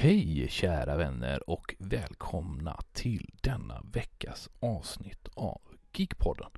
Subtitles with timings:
[0.00, 5.60] Hej kära vänner och välkomna till denna veckas avsnitt av
[5.92, 6.50] Geekpodden.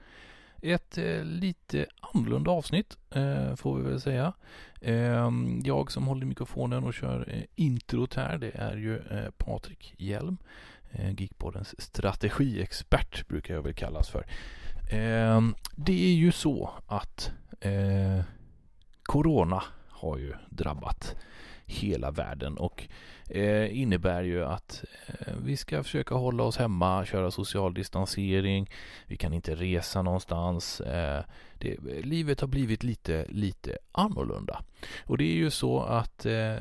[0.62, 4.32] Ett eh, lite annorlunda avsnitt eh, får vi väl säga.
[4.80, 5.30] Eh,
[5.64, 10.36] jag som håller mikrofonen och kör eh, introt här det är ju eh, Patrik Hjelm.
[10.90, 14.26] Eh, Geekpoddens strategiexpert brukar jag väl kallas för.
[14.90, 17.30] Ehm, det är ju så att
[17.60, 18.24] eh,
[19.02, 21.16] Corona har ju drabbat
[21.64, 22.88] hela världen och
[23.28, 28.70] eh, innebär ju att eh, vi ska försöka hålla oss hemma, köra social distansering,
[29.06, 30.80] vi kan inte resa någonstans.
[30.80, 31.24] Eh,
[31.58, 34.62] det, livet har blivit lite, lite annorlunda.
[35.04, 36.56] Och det är ju så att eh,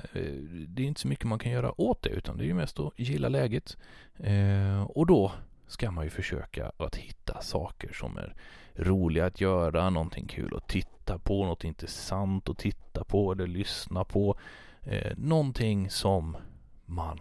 [0.67, 2.79] det är inte så mycket man kan göra åt det utan det är ju mest
[2.79, 3.77] att gilla läget.
[4.17, 5.31] Eh, och då
[5.69, 8.35] ska man ju försöka att hitta saker som är
[8.75, 14.03] roliga att göra, någonting kul att titta på, något intressant att titta på eller lyssna
[14.03, 14.37] på.
[14.81, 16.37] Eh, någonting som
[16.85, 17.19] man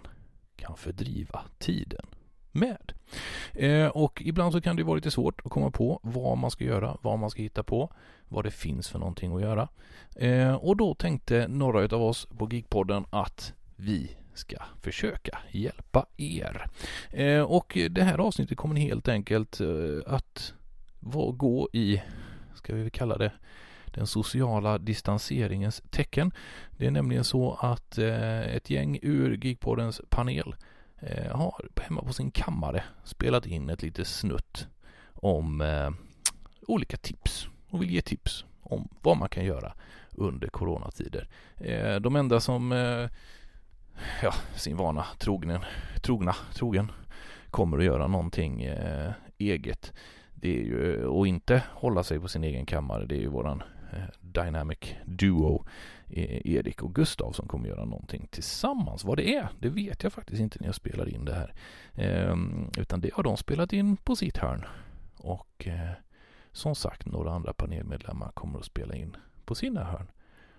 [0.56, 2.06] kan fördriva tiden
[2.52, 2.92] med.
[3.52, 6.64] Eh, och ibland så kan det vara lite svårt att komma på vad man ska
[6.64, 7.92] göra, vad man ska hitta på,
[8.28, 9.68] vad det finns för någonting att göra.
[10.16, 16.66] Eh, och då tänkte några av oss på Geekpodden att vi ska försöka hjälpa er.
[17.10, 19.68] Eh, och det här avsnittet kommer helt enkelt eh,
[20.06, 20.54] att
[21.32, 22.02] gå i,
[22.54, 23.32] ska vi kalla det,
[23.84, 26.32] den sociala distanseringens tecken.
[26.70, 30.54] Det är nämligen så att eh, ett gäng ur Geekpoddens panel
[31.30, 34.68] har hemma på sin kammare spelat in ett litet snutt
[35.12, 35.62] om
[36.66, 39.72] olika tips och vill ge tips om vad man kan göra
[40.10, 41.28] under coronatider.
[42.00, 42.72] De enda som
[44.22, 45.60] ja, sin vana trognen,
[46.02, 46.92] trogna, trogen
[47.50, 49.92] kommer att göra någonting eh, eget
[50.40, 53.06] det är ju att inte hålla sig på sin egen kammare.
[53.06, 53.62] Det är ju våran
[53.92, 55.64] eh, dynamic Duo
[56.06, 59.04] eh, Erik och Gustav som kommer göra någonting tillsammans.
[59.04, 61.54] Vad det är, det vet jag faktiskt inte när jag spelar in det här.
[61.94, 64.64] Ehm, utan det har de spelat in på sitt hörn.
[65.16, 65.90] Och eh,
[66.52, 70.06] som sagt, några andra panelmedlemmar kommer att spela in på sina hörn.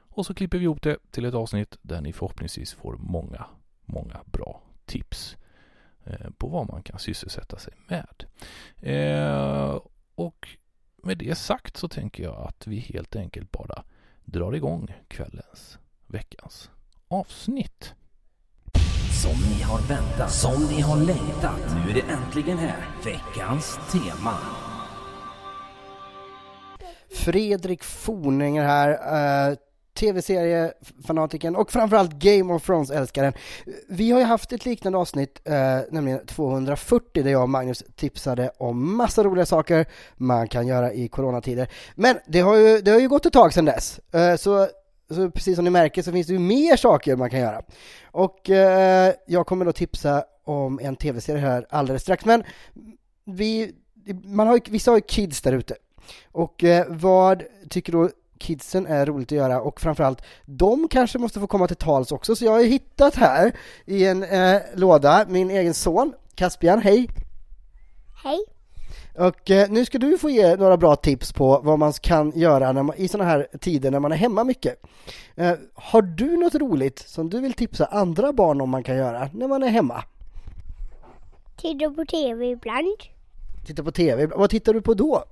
[0.09, 3.45] Och så klipper vi ihop det till ett avsnitt där ni förhoppningsvis får många,
[3.85, 5.37] många bra tips
[6.37, 8.25] på vad man kan sysselsätta sig med.
[10.15, 10.47] Och
[11.03, 13.83] med det sagt så tänker jag att vi helt enkelt bara
[14.25, 16.71] drar igång kvällens, veckans
[17.07, 17.93] avsnitt.
[19.23, 21.75] Som ni har väntat, som ni har längtat.
[21.75, 22.87] Nu är det äntligen här.
[23.05, 24.37] Veckans tema.
[27.09, 29.57] Fredrik Forninger här.
[29.99, 33.33] Tv-seriefanatiken och framförallt Game of Thrones-älskaren.
[33.89, 38.51] Vi har ju haft ett liknande avsnitt, eh, nämligen 240, där jag och Magnus tipsade
[38.57, 41.69] om massa roliga saker man kan göra i coronatider.
[41.95, 44.67] Men det har ju, det har ju gått ett tag sedan dess, eh, så,
[45.09, 47.61] så precis som ni märker så finns det ju mer saker man kan göra.
[48.11, 52.43] Och eh, jag kommer då tipsa om en tv-serie här alldeles strax, men
[53.25, 53.75] vi,
[54.23, 55.75] man har ju, vissa har ju kids där ute.
[56.31, 61.39] Och eh, vad tycker då kidsen är roligt att göra och framförallt de kanske måste
[61.39, 63.55] få komma till tals också så jag har hittat här
[63.85, 67.09] i en eh, låda min egen son Caspian, hej!
[68.23, 68.39] Hej!
[69.17, 72.73] Och eh, nu ska du få ge några bra tips på vad man kan göra
[72.73, 74.81] man, i sådana här tider när man är hemma mycket.
[75.35, 79.29] Eh, har du något roligt som du vill tipsa andra barn om man kan göra
[79.33, 80.03] när man är hemma?
[81.57, 82.97] Titta på TV ibland.
[83.65, 85.23] Titta på TV, vad tittar du på då?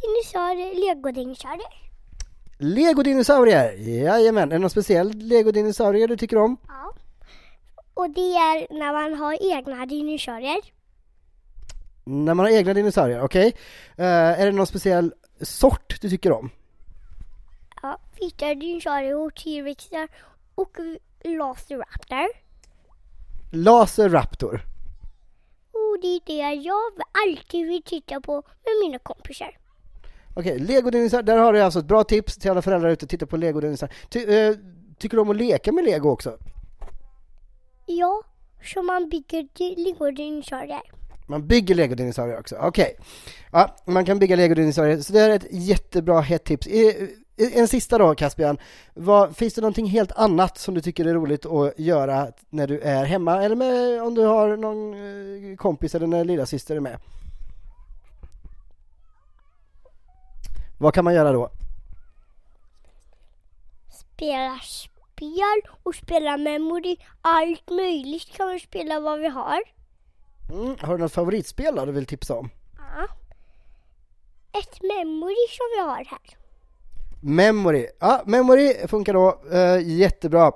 [0.00, 1.83] Dinosaurier, legodinosaurier.
[2.64, 4.48] Legodinosaurier, jajamän.
[4.52, 6.56] Är det någon speciell legodinosaurier du tycker om?
[6.68, 6.92] Ja.
[7.94, 10.60] Och det är när man har egna dinosaurier.
[12.04, 13.48] När man har egna dinosaurier, okej.
[13.48, 14.06] Okay.
[14.06, 16.50] Uh, eh, är det någon speciell sort du tycker om?
[17.82, 20.08] Ja, vita dinosaurier och T-rexar
[20.54, 20.76] och
[21.24, 22.28] Laserraptor.
[23.52, 24.60] Laserraptor?
[25.72, 26.92] Och det är det jag
[27.26, 29.63] alltid vill titta på med mina kompisar.
[30.36, 33.26] Okej, okay, Lego-dinosaurier, där har du alltså ett bra tips till alla föräldrar ute, titta
[33.26, 33.94] på Lego-dinosaurier.
[34.08, 34.54] Ty, eh,
[34.98, 36.38] tycker du om att leka med Lego också?
[37.86, 38.22] Ja,
[38.74, 40.82] så man bygger Lego-dinosaurier.
[41.26, 42.68] Man bygger Lego-dinosaurier också, okej.
[42.68, 43.06] Okay.
[43.52, 46.68] Ja, man kan bygga Lego-dinosaurier, så det är ett jättebra hett tips.
[47.36, 48.58] En sista då Caspian,
[48.94, 52.80] Vad, finns det någonting helt annat som du tycker är roligt att göra när du
[52.80, 56.98] är hemma eller med, om du har någon eh, kompis eller en lillasyster är med?
[60.84, 61.50] Vad kan man göra då?
[63.90, 66.96] Spela spel och spela memory.
[67.20, 69.62] Allt möjligt kan man spela vad vi har.
[70.52, 72.50] Mm, har du något favoritspel då du vill tipsa om?
[72.76, 73.06] Ja.
[74.60, 76.43] ett memory som vi har här.
[77.24, 77.86] Memory.
[78.00, 80.52] Ja, Memory funkar då eh, jättebra.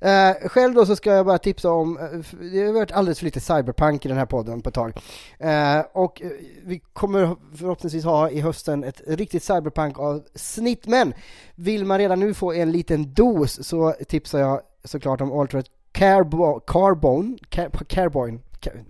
[0.00, 2.04] Eh, själv då så ska jag bara tipsa om, eh,
[2.40, 4.92] det har varit alldeles för lite cyberpunk i den här podden på ett tag.
[5.38, 6.30] Eh, och eh,
[6.64, 11.14] vi kommer förhoppningsvis ha i hösten ett riktigt cyberpunk avsnitt, men
[11.54, 16.60] vill man redan nu få en liten dos så tipsar jag såklart om Altered Carbo
[16.60, 18.38] Carbone, Car Carbone,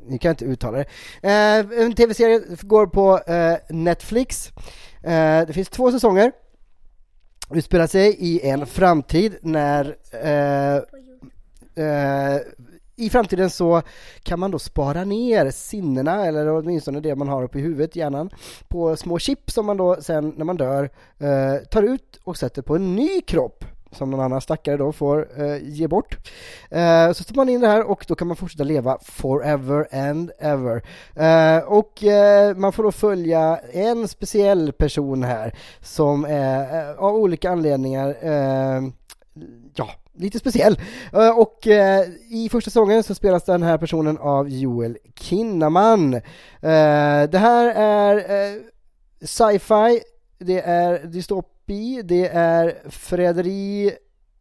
[0.07, 0.87] ni kan inte uttala det.
[1.23, 3.21] Eh, en tv-serie går på
[3.69, 4.51] Netflix.
[5.47, 6.33] Det finns två säsonger
[7.55, 10.77] utspelar sig i en framtid när eh,
[11.85, 12.41] eh,
[12.97, 13.83] i framtiden så
[14.23, 18.31] kan man då spara ner sinnena, eller åtminstone det man har uppe i huvudet, hjärnan,
[18.69, 22.63] på små chip som man då sen när man dör eh, tar ut och sätter
[22.63, 26.17] på en ny kropp som någon annan stackare då får eh, ge bort.
[26.71, 30.31] Eh, så stoppar man in det här och då kan man fortsätta leva forever and
[30.39, 30.83] ever.
[31.17, 37.17] Eh, och eh, man får då följa en speciell person här som är eh, av
[37.17, 38.83] olika anledningar eh,
[39.75, 40.81] ja, lite speciell.
[41.13, 46.15] Eh, och eh, i första säsongen så spelas den här personen av Joel Kinnaman.
[46.15, 46.21] Eh,
[47.31, 48.61] det här är eh,
[49.21, 50.01] sci-fi,
[50.39, 51.07] det är
[51.67, 53.93] dystopi, det är förräderi,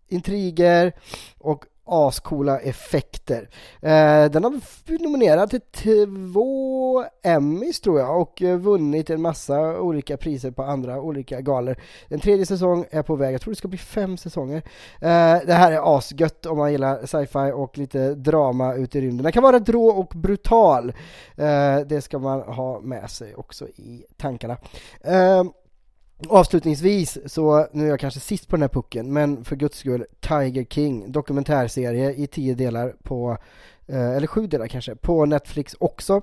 [0.08, 0.94] intriger
[1.38, 3.50] och ascoola effekter.
[3.82, 9.80] Eh, den har nominerat nominerad till två Emmys tror jag och eh, vunnit en massa
[9.80, 11.76] olika priser på andra olika galor.
[12.08, 14.58] En tredje säsong är på väg, jag tror det ska bli fem säsonger.
[15.02, 19.24] Eh, det här är asgött om man gillar sci-fi och lite drama ute i rymden.
[19.24, 20.94] Den kan vara drå och brutal.
[21.36, 24.58] Eh, det ska man ha med sig också i tankarna.
[25.02, 25.44] Eh,
[26.30, 30.06] Avslutningsvis, så nu är jag kanske sist på den här pucken, men för guds skull,
[30.20, 33.38] Tiger King, dokumentärserie i tio delar på,
[33.88, 36.22] eh, eller sju delar kanske, på Netflix också.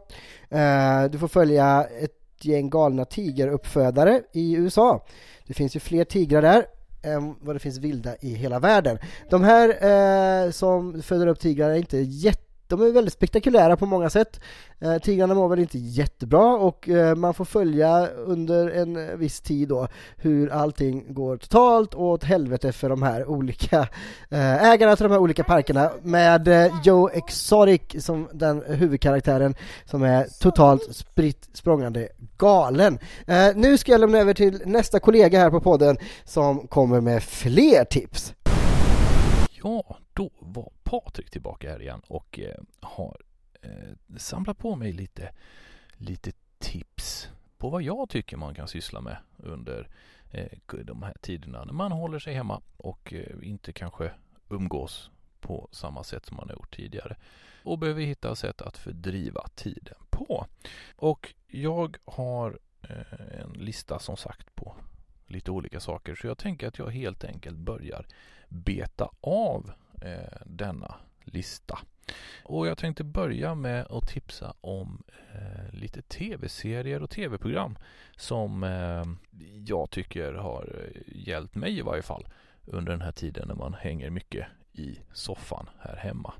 [0.49, 5.05] Eh, du får följa ett gäng galna tigeruppfödare i USA.
[5.47, 6.67] Det finns ju fler tigrar där
[7.03, 8.99] än vad det finns vilda i hela världen.
[9.31, 13.87] De här eh, som föder upp tigrar är inte jätte de är väldigt spektakulära på
[13.87, 14.41] många sätt.
[14.81, 19.69] Eh, tigrarna mår väl inte jättebra och eh, man får följa under en viss tid
[19.69, 23.89] då hur allting går totalt åt helvete för de här olika
[24.31, 29.55] eh, ägarna till de här olika parkerna med eh, Joe Exotic som den huvudkaraktären
[29.85, 32.99] som är totalt spritt språngande galen.
[33.27, 37.23] Eh, nu ska jag lämna över till nästa kollega här på podden som kommer med
[37.23, 38.35] fler tips.
[39.63, 43.21] Ja, då var Patrik tillbaka här igen och eh, har
[43.63, 45.33] eh, samlat på mig lite,
[45.93, 49.89] lite tips på vad jag tycker man kan syssla med under
[50.31, 54.13] eh, de här tiderna när man håller sig hemma och eh, inte kanske
[54.49, 57.17] umgås på samma sätt som man har gjort tidigare
[57.63, 60.47] och behöver hitta sätt att fördriva tiden på.
[60.97, 64.75] Och jag har eh, en lista som sagt på
[65.27, 68.07] lite olika saker så jag tänker att jag helt enkelt börjar
[68.49, 69.73] beta av
[70.03, 71.79] eh, denna lista.
[72.45, 75.03] Och jag tänkte börja med att tipsa om
[75.35, 77.79] eh, lite tv-serier och tv-program
[78.17, 79.05] som eh,
[79.67, 82.29] jag tycker har eh, hjälpt mig i varje fall
[82.65, 86.33] under den här tiden när man hänger mycket i soffan här hemma.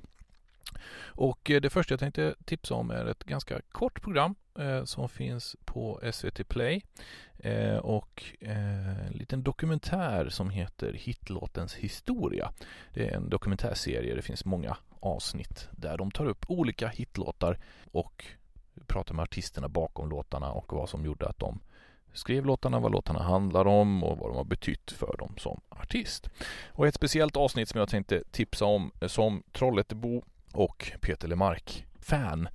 [1.01, 5.09] Och eh, det första jag tänkte tipsa om är ett ganska kort program eh, som
[5.09, 6.83] finns på SVT Play
[7.39, 12.53] eh, och eh, en liten dokumentär som heter Hitlåtens historia.
[12.95, 17.59] Det är en dokumentärserie, det finns många avsnitt där de tar upp olika hitlåtar
[17.93, 18.25] och
[18.87, 21.61] pratar med artisterna bakom låtarna och vad som gjorde att de
[22.13, 26.29] skrev låtarna, vad låtarna handlar om och vad de har betytt för dem som artist.
[26.67, 30.23] Och ett speciellt avsnitt som jag tänkte tipsa om eh, som Trollhättebo
[30.59, 32.49] och Peter Lemark fan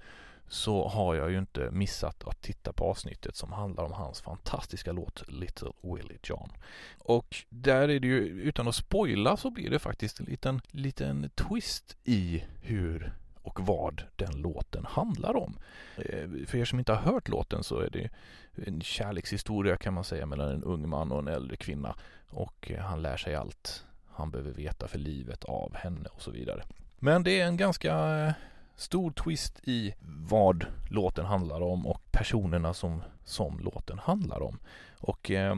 [0.47, 4.91] så har jag ju inte missat att titta på avsnittet som handlar om hans fantastiska
[4.91, 6.49] låt Little Willie John.
[6.97, 11.29] Och där är det ju, utan att spoila så blir det faktiskt en liten, liten
[11.29, 15.59] twist i hur och vad den låten handlar om.
[15.97, 18.09] Eh, för er som inte har hört låten så är det
[18.67, 21.95] en kärlekshistoria kan man säga mellan en ung man och en äldre kvinna
[22.27, 26.31] och eh, han lär sig allt han behöver veta för livet av henne och så
[26.31, 26.63] vidare.
[27.03, 27.95] Men det är en ganska
[28.25, 28.33] eh,
[28.75, 29.93] stor twist i
[30.29, 34.59] vad låten handlar om och personerna som, som låten handlar om.
[34.99, 35.55] Och eh,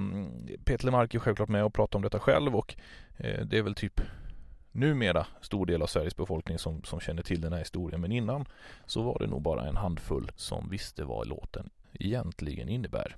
[0.64, 2.76] Peter Lemark är självklart med och pratar om detta själv och
[3.18, 4.02] eh, det är väl typ
[4.72, 8.46] numera stor del av Sveriges befolkning som, som känner till den här historien men innan
[8.86, 13.16] så var det nog bara en handfull som visste vad låten egentligen innebär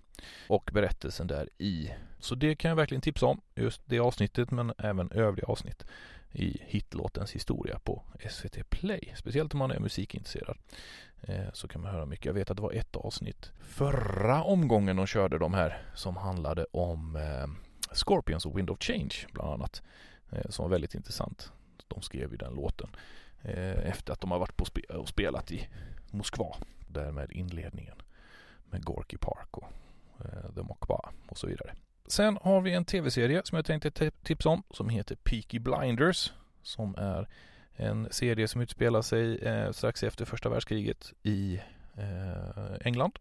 [0.48, 1.92] och berättelsen där i.
[2.20, 5.86] Så det kan jag verkligen tipsa om, just det avsnittet men även övriga avsnitt
[6.32, 9.14] i hitlåtens historia på SVT Play.
[9.16, 10.58] Speciellt om man är musikintresserad
[11.22, 12.26] eh, så kan man höra mycket.
[12.26, 16.66] Jag vet att det var ett avsnitt förra omgången de körde de här som handlade
[16.72, 17.48] om eh,
[17.92, 19.82] Scorpions och Wind of Change bland annat
[20.32, 21.52] eh, som var väldigt intressant.
[21.88, 22.90] De skrev ju den låten
[23.84, 25.68] efter att de har varit på spe och spelat i
[26.12, 26.56] Moskva.
[26.88, 27.96] Därmed inledningen
[28.70, 29.68] med Gorky Park och
[30.56, 31.74] The Mokba och så vidare.
[32.08, 36.96] Sen har vi en tv-serie som jag tänkte tipsa om som heter Peaky Blinders som
[36.96, 37.28] är
[37.76, 41.62] en serie som utspelar sig eh, strax efter första världskriget i
[41.98, 43.20] eh, England.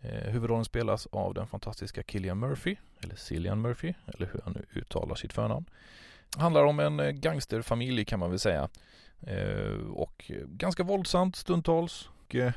[0.00, 4.80] Eh, huvudrollen spelas av den fantastiska Killian Murphy, eller Cillian Murphy, eller hur han nu
[4.80, 5.66] uttalar sitt förnamn.
[6.36, 8.68] Handlar om en eh, gangsterfamilj kan man väl säga.
[9.20, 12.08] Eh, och ganska våldsamt stundtals.
[12.08, 12.52] Och, eh,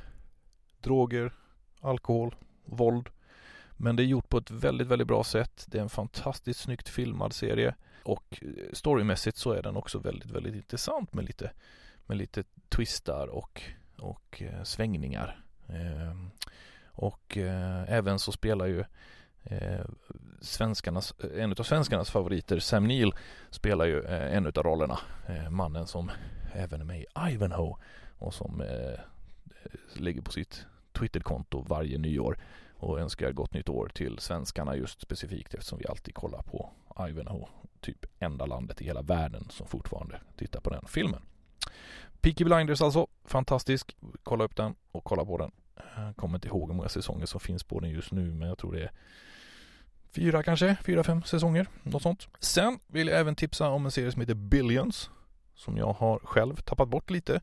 [0.81, 1.33] droger,
[1.81, 3.09] alkohol, våld.
[3.83, 5.65] Men det är gjort på ett väldigt, väldigt bra sätt.
[5.67, 10.31] Det är en fantastiskt snyggt filmad serie och eh, storymässigt så är den också väldigt,
[10.31, 11.51] väldigt intressant med lite,
[12.05, 13.61] med lite twistar och,
[13.97, 15.39] och eh, svängningar.
[15.67, 16.15] Eh,
[16.85, 18.83] och eh, även så spelar ju
[19.43, 19.85] eh,
[20.41, 23.13] svenskarnas, en av svenskarnas favoriter, Sam Neill,
[23.49, 24.99] spelar ju eh, en av rollerna.
[25.49, 26.11] mannen som
[26.53, 27.77] även är med i Ivanhoe
[28.17, 28.63] och som
[29.93, 32.37] ligger på sitt Twitterkonto varje nyår
[32.83, 36.71] och önskar gott nytt år till svenskarna just specifikt eftersom vi alltid kollar på
[37.09, 37.47] Ivanhoe.
[37.81, 41.21] Typ enda landet i hela världen som fortfarande tittar på den filmen.
[42.21, 43.95] Peaky Blinders alltså, fantastisk.
[44.23, 45.51] Kolla upp den och kolla på den.
[45.95, 48.57] Jag kommer inte ihåg hur många säsonger som finns på den just nu men jag
[48.57, 48.91] tror det är
[50.11, 52.27] fyra kanske, fyra, fem säsonger, något sånt.
[52.39, 55.09] Sen vill jag även tipsa om en serie som heter Billions
[55.55, 57.41] som jag har själv tappat bort lite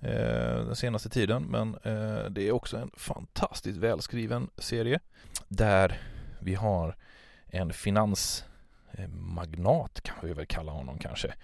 [0.00, 1.42] Eh, den senaste tiden.
[1.42, 5.00] Men eh, det är också en fantastiskt välskriven serie
[5.48, 6.00] där
[6.40, 6.96] vi har
[7.46, 11.34] en finansmagnat kan vi väl kalla honom kanske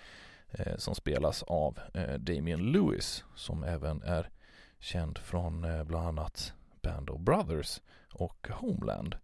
[0.51, 4.29] eh, som spelas av eh, Damien Lewis som även är
[4.79, 7.81] känd från eh, bland annat Band of Brothers
[8.13, 9.17] och Homeland.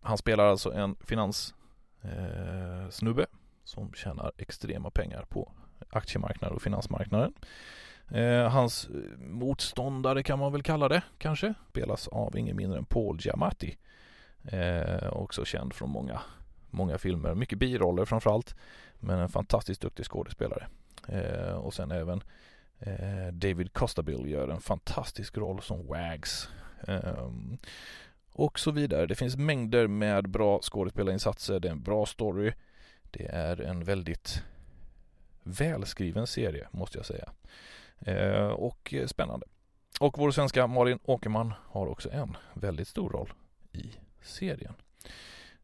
[0.00, 3.28] Han spelar alltså en finanssnubbe eh,
[3.64, 5.52] som tjänar extrema pengar på
[5.90, 7.34] aktiemarknaden och finansmarknaden.
[8.10, 11.54] Eh, hans eh, motståndare kan man väl kalla det kanske.
[11.70, 13.76] Spelas av ingen mindre än Paul Giamatti.
[14.44, 16.20] Eh, också känd från många,
[16.70, 17.34] många filmer.
[17.34, 18.54] Mycket biroller framförallt.
[19.00, 20.66] Men en fantastiskt duktig skådespelare.
[21.08, 22.22] Eh, och sen även
[22.78, 26.48] eh, David Costabile gör en fantastisk roll som Wags.
[26.86, 27.58] Ehm,
[28.32, 29.06] och så vidare.
[29.06, 31.60] Det finns mängder med bra skådespelarinsatser.
[31.60, 32.52] Det är en bra story.
[33.10, 34.42] Det är en väldigt
[35.42, 37.32] välskriven serie måste jag säga.
[38.00, 39.46] Eh, och spännande.
[40.00, 43.32] Och vår svenska Malin Åkerman har också en väldigt stor roll
[43.72, 44.74] i serien.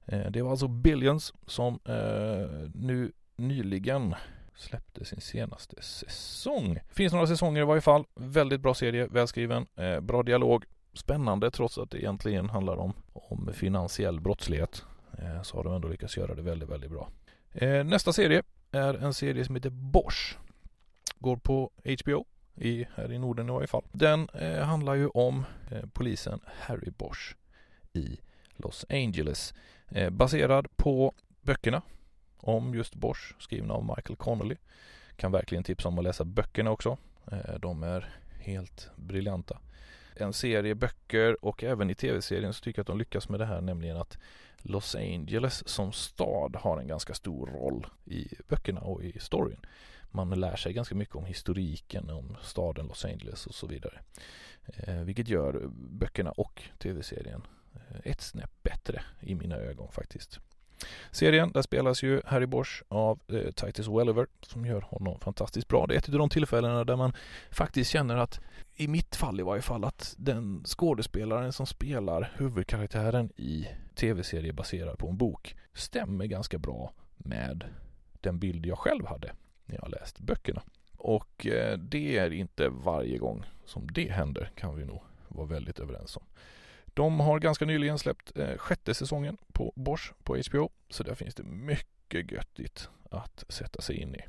[0.06, 4.14] Eh, det var alltså Billions som eh, nu nyligen
[4.56, 6.78] släppte sin senaste säsong.
[6.88, 8.04] Finns några säsonger i varje fall.
[8.14, 13.50] Väldigt bra serie, välskriven, eh, bra dialog, spännande trots att det egentligen handlar om, om
[13.52, 14.84] finansiell brottslighet.
[15.18, 17.08] Eh, så har de ändå lyckats göra det väldigt, väldigt bra.
[17.52, 20.38] Eh, nästa serie är en serie som heter Bosch
[21.24, 21.70] går på
[22.04, 23.84] HBO i, här i Norden i varje fall.
[23.92, 27.36] Den eh, handlar ju om eh, polisen Harry Bosch
[27.92, 28.18] i
[28.56, 29.54] Los Angeles.
[29.88, 31.82] Eh, baserad på böckerna
[32.36, 34.56] om just Bosch skrivna av Michael Connolly.
[35.16, 36.96] Kan verkligen tipsa om att läsa böckerna också.
[37.32, 39.58] Eh, de är helt briljanta.
[40.16, 43.46] En serie böcker och även i tv-serien så tycker jag att de lyckas med det
[43.46, 44.18] här nämligen att
[44.58, 49.66] Los Angeles som stad har en ganska stor roll i böckerna och i storyn
[50.14, 54.00] man lär sig ganska mycket om historiken, om staden Los Angeles och så vidare.
[54.66, 57.42] Eh, vilket gör böckerna och tv-serien
[57.74, 60.40] eh, ett snäpp bättre i mina ögon faktiskt.
[61.10, 65.86] Serien, där spelas ju Harry Bosch av eh, Titus Welliver som gör honom fantastiskt bra.
[65.86, 67.12] Det är ett av de tillfällena där man
[67.50, 68.40] faktiskt känner att,
[68.76, 74.98] i mitt fall i varje fall, att den skådespelaren som spelar huvudkaraktären i tv-serie baserad
[74.98, 77.64] på en bok stämmer ganska bra med
[78.20, 79.32] den bild jag själv hade
[79.66, 80.62] när jag läst böckerna.
[80.96, 85.78] Och eh, det är inte varje gång som det händer kan vi nog vara väldigt
[85.78, 86.22] överens om.
[86.86, 91.34] De har ganska nyligen släppt eh, sjätte säsongen på Bosch på HBO så där finns
[91.34, 94.20] det mycket göttigt att sätta sig in i.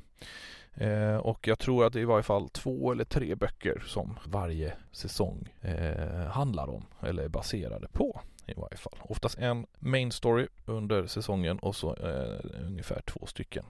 [0.74, 4.18] Eh, och jag tror att det är i varje fall två eller tre böcker som
[4.26, 8.98] varje säsong eh, handlar om eller är baserade på i varje fall.
[9.00, 13.64] Oftast en main story under säsongen och så eh, ungefär två stycken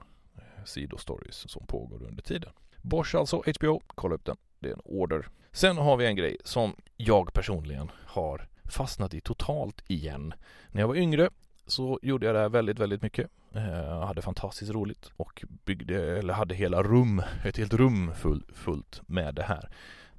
[0.67, 2.51] sidostories som pågår under tiden.
[2.81, 4.37] Bosch alltså, HBO, kolla upp den.
[4.59, 5.27] Det är en order.
[5.51, 10.33] Sen har vi en grej som jag personligen har fastnat i totalt igen.
[10.71, 11.29] När jag var yngre
[11.65, 13.29] så gjorde jag det här väldigt, väldigt mycket.
[13.53, 19.01] Jag hade fantastiskt roligt och byggde, eller hade hela rum, ett helt rum full, fullt
[19.05, 19.69] med det här.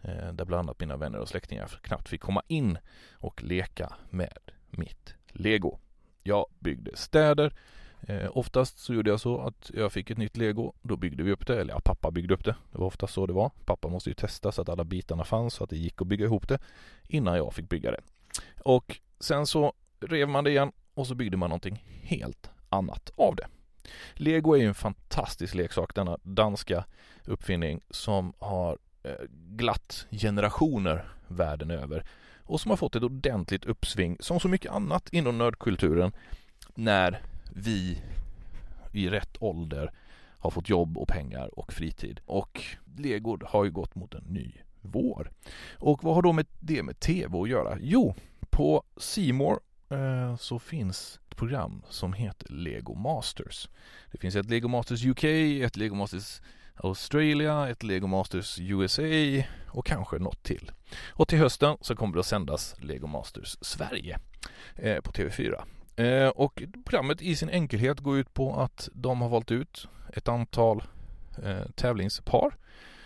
[0.03, 2.79] Eh, där bland annat mina vänner och släktingar knappt fick komma in
[3.13, 4.39] och leka med
[4.71, 5.79] mitt lego.
[6.23, 7.55] Jag byggde städer.
[8.09, 10.73] Eh, oftast så gjorde jag så att jag fick ett nytt lego.
[10.83, 12.57] Då byggde vi upp det, eller ja, pappa byggde upp det.
[12.73, 13.51] Det var oftast så det var.
[13.65, 16.25] Pappa måste ju testa så att alla bitarna fanns så att det gick att bygga
[16.25, 16.59] ihop det
[17.09, 18.01] innan jag fick bygga det.
[18.63, 23.37] Och sen så rev man det igen och så byggde man någonting helt annat av
[23.37, 23.47] det.
[24.15, 26.85] Lego är ju en fantastisk leksak, denna danska
[27.25, 32.05] uppfinning som har eh, glatt generationer världen över
[32.43, 36.13] och som har fått ett ordentligt uppsving som så mycket annat inom nördkulturen
[36.75, 37.23] när
[37.55, 38.03] vi
[38.93, 39.93] i rätt ålder
[40.39, 42.21] har fått jobb och pengar och fritid.
[42.27, 42.65] Och
[42.97, 45.31] Lego har ju gått mot en ny vår.
[45.79, 47.79] Och vad har då med det med tv att göra?
[47.81, 48.15] Jo,
[48.51, 53.69] på Simor eh, så finns ett program som heter Lego Masters.
[54.13, 56.41] Det finns ett Lego Masters UK, ett Lego Masters
[56.75, 60.73] Australia, ett Lego Masters USA och kanske något till.
[61.07, 64.19] Och till hösten så kommer det att sändas Lego Masters Sverige
[64.77, 65.63] eh, på TV4.
[65.99, 70.29] Eh, och programmet i sin enkelhet går ut på att de har valt ut ett
[70.29, 70.83] antal
[71.45, 72.55] eh, tävlingspar.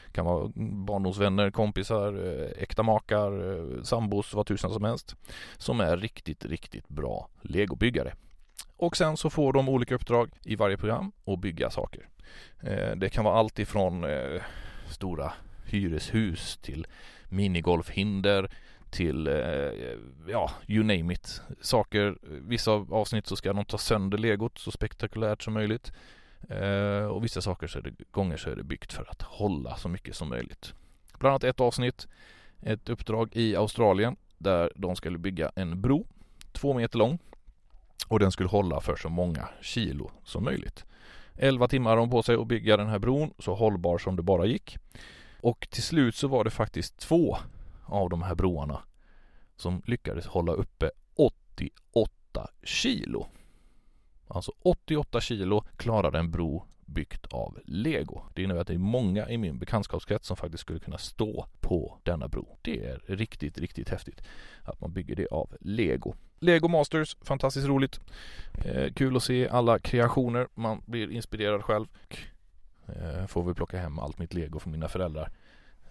[0.07, 5.17] Det kan vara barndomsvänner, kompisar, eh, äkta makar, eh, sambos, vad tusan som helst.
[5.59, 8.15] Som är riktigt, riktigt bra legobyggare.
[8.77, 12.09] Och sen så får de olika uppdrag i varje program och bygga saker.
[12.61, 14.43] Eh, det kan vara allt ifrån eh,
[14.91, 15.33] stora
[15.65, 16.87] hyreshus till
[17.29, 18.51] minigolfhinder
[18.93, 19.35] till, eh,
[20.29, 21.43] ja, you name it.
[21.61, 25.93] Saker, vissa avsnitt så ska de ta sönder legot så spektakulärt som möjligt.
[26.49, 29.77] Eh, och vissa saker så är det, gånger så är det byggt för att hålla
[29.77, 30.75] så mycket som möjligt.
[31.19, 32.09] Bland annat ett avsnitt,
[32.63, 36.07] ett uppdrag i Australien där de skulle bygga en bro,
[36.53, 37.19] två meter lång
[38.09, 40.85] och den skulle hålla för så många kilo som möjligt.
[41.37, 44.23] 11 timmar har de på sig att bygga den här bron så hållbar som det
[44.23, 44.79] bara gick.
[45.41, 47.39] Och till slut så var det faktiskt två
[47.85, 48.83] av de här broarna
[49.57, 53.27] som lyckades hålla uppe 88 kilo.
[54.29, 58.23] Alltså 88 kilo klarade en bro byggt av lego.
[58.35, 61.99] Det innebär att det är många i min bekantskapskrets som faktiskt skulle kunna stå på
[62.03, 62.59] denna bro.
[62.63, 64.23] Det är riktigt, riktigt häftigt
[64.63, 66.15] att man bygger det av lego.
[66.39, 68.01] Lego Masters, fantastiskt roligt.
[68.65, 70.49] Eh, kul att se alla kreationer.
[70.55, 71.87] Man blir inspirerad själv.
[72.87, 75.31] Eh, får vi plocka hem allt mitt lego från mina föräldrar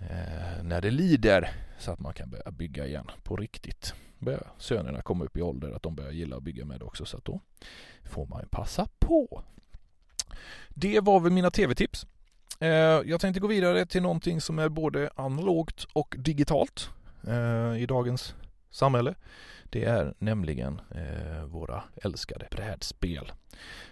[0.10, 3.94] Eh, när det lider så att man kan börja bygga igen på riktigt.
[4.20, 7.18] Börjar sönerna komma upp i ålder att de börjar gilla att bygga med också så
[7.18, 7.40] att då
[8.04, 9.44] får man passa på.
[10.70, 12.06] Det var väl mina tv-tips.
[12.60, 12.70] Eh,
[13.06, 16.90] jag tänkte gå vidare till någonting som är både analogt och digitalt
[17.28, 18.36] eh, i dagens
[18.70, 19.16] samhälle.
[19.64, 23.32] Det är nämligen eh, våra älskade brädspel.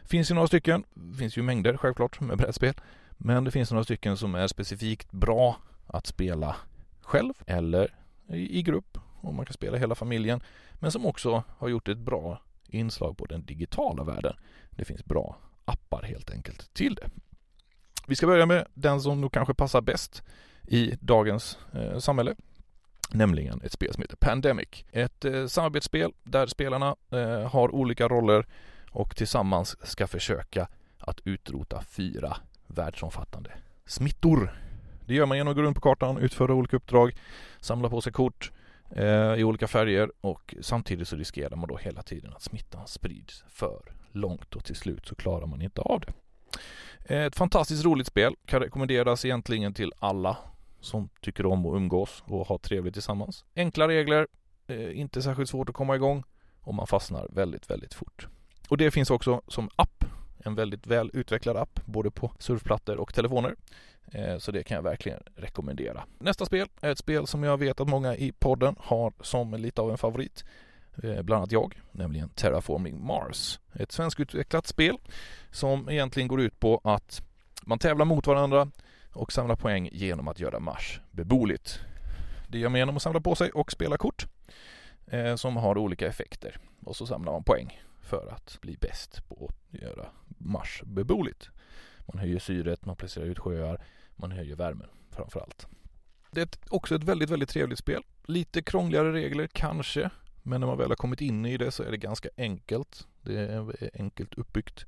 [0.03, 0.83] Finns ju några stycken,
[1.19, 2.73] finns ju mängder självklart med brädspel.
[3.17, 5.57] Men det finns några stycken som är specifikt bra
[5.89, 6.55] att spela
[7.01, 7.95] själv eller
[8.27, 10.41] i, i grupp och man kan spela hela familjen.
[10.73, 14.35] Men som också har gjort ett bra inslag på den digitala världen.
[14.69, 17.09] Det finns bra appar helt enkelt till det.
[18.07, 20.23] Vi ska börja med den som nog kanske passar bäst
[20.67, 22.35] i dagens eh, samhälle.
[23.11, 24.85] Nämligen ett spel som heter Pandemic.
[24.91, 28.45] Ett eh, samarbetsspel där spelarna eh, har olika roller
[28.91, 33.51] och tillsammans ska försöka att utrota fyra världsomfattande
[33.85, 34.53] smittor.
[35.09, 37.15] Det gör man genom att gå runt på kartan, utföra olika uppdrag,
[37.59, 38.51] samla på sig kort
[38.89, 43.43] eh, i olika färger och samtidigt så riskerar man då hela tiden att smittan sprids
[43.47, 46.13] för långt och till slut så klarar man inte av det.
[47.15, 50.37] Eh, ett fantastiskt roligt spel, kan rekommenderas egentligen till alla
[50.79, 53.45] som tycker om att umgås och ha trevligt tillsammans.
[53.55, 54.27] Enkla regler,
[54.67, 56.23] eh, inte särskilt svårt att komma igång
[56.61, 58.27] och man fastnar väldigt, väldigt fort.
[58.69, 60.05] Och det finns också som app,
[60.45, 63.55] en väldigt väl utvecklad app både på surfplattor och telefoner.
[64.11, 66.03] Eh, så det kan jag verkligen rekommendera.
[66.19, 69.81] Nästa spel är ett spel som jag vet att många i podden har som lite
[69.81, 70.43] av en favorit.
[71.03, 73.59] Eh, bland annat jag, nämligen Terraforming Mars.
[73.73, 74.97] Ett svenskutvecklat spel
[75.51, 77.21] som egentligen går ut på att
[77.61, 78.71] man tävlar mot varandra
[79.13, 81.79] och samlar poäng genom att göra Mars beboeligt.
[82.47, 84.25] Det gör man genom att samla på sig och spela kort
[85.07, 89.49] eh, som har olika effekter och så samlar man poäng för att bli bäst på
[89.49, 90.05] att göra
[90.39, 91.49] Mars beboeligt.
[92.07, 93.81] Man höjer syret, man placerar ut sjöar,
[94.15, 95.67] man höjer värmen framför allt.
[96.31, 98.03] Det är också ett väldigt, väldigt trevligt spel.
[98.23, 100.09] Lite krångligare regler kanske,
[100.43, 103.07] men när man väl har kommit in i det så är det ganska enkelt.
[103.21, 104.85] Det är eh, enkelt uppbyggt.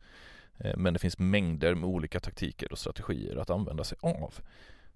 [0.58, 4.34] Eh, men det finns mängder med olika taktiker och strategier att använda sig av.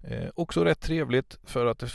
[0.02, 1.90] Eh, också rätt trevligt för att det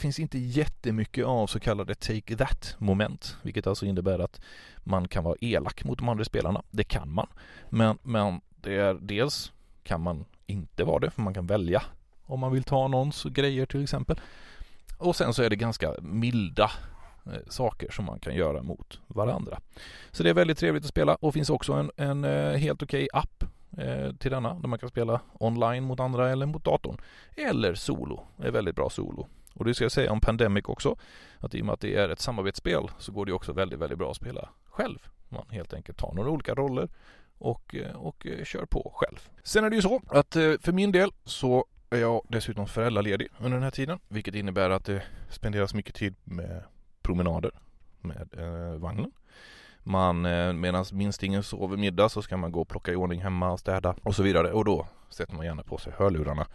[0.00, 4.40] finns inte jättemycket av så kallade take that moment, vilket alltså innebär att
[4.78, 6.62] man kan vara elak mot de andra spelarna.
[6.70, 7.26] Det kan man,
[7.68, 11.82] men, men det är dels kan man inte vara det, för man kan välja
[12.30, 14.20] om man vill ta någons grejer till exempel.
[14.98, 16.70] Och sen så är det ganska milda
[17.26, 19.60] eh, saker som man kan göra mot varandra.
[20.10, 23.08] Så det är väldigt trevligt att spela och finns också en, en eh, helt okej
[23.12, 23.44] okay app
[23.78, 27.00] eh, till denna där man kan spela online mot andra eller mot datorn.
[27.36, 29.26] Eller solo, det är väldigt bra solo.
[29.54, 30.96] Och det ska jag säga om Pandemic också,
[31.38, 33.98] att i och med att det är ett samarbetsspel så går det också väldigt, väldigt
[33.98, 34.98] bra att spela själv.
[35.28, 36.88] Man helt enkelt tar några olika roller
[37.38, 39.28] och, eh, och eh, kör på själv.
[39.42, 43.28] Sen är det ju så att eh, för min del så är jag dessutom föräldraledig
[43.38, 46.62] under den här tiden, vilket innebär att det spenderas mycket tid med
[47.02, 47.50] promenader
[48.00, 49.12] med eh, vagnen.
[49.82, 53.52] Man, eh, medan minstingen sover middag så ska man gå och plocka i ordning hemma
[53.52, 56.46] och städa och så vidare och då sätter man gärna på sig hörlurarna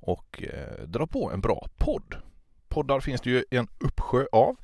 [0.00, 2.16] och eh, drar på en bra podd.
[2.74, 4.56] Poddar finns det ju en uppsjö av.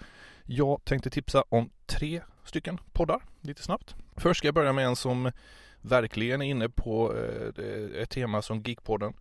[0.46, 3.94] Jag tänkte tipsa om tre stycken poddar lite snabbt.
[4.16, 5.33] Först ska jag börja med en som
[5.81, 9.12] verkligen är inne på eh, ett tema som Geekpodden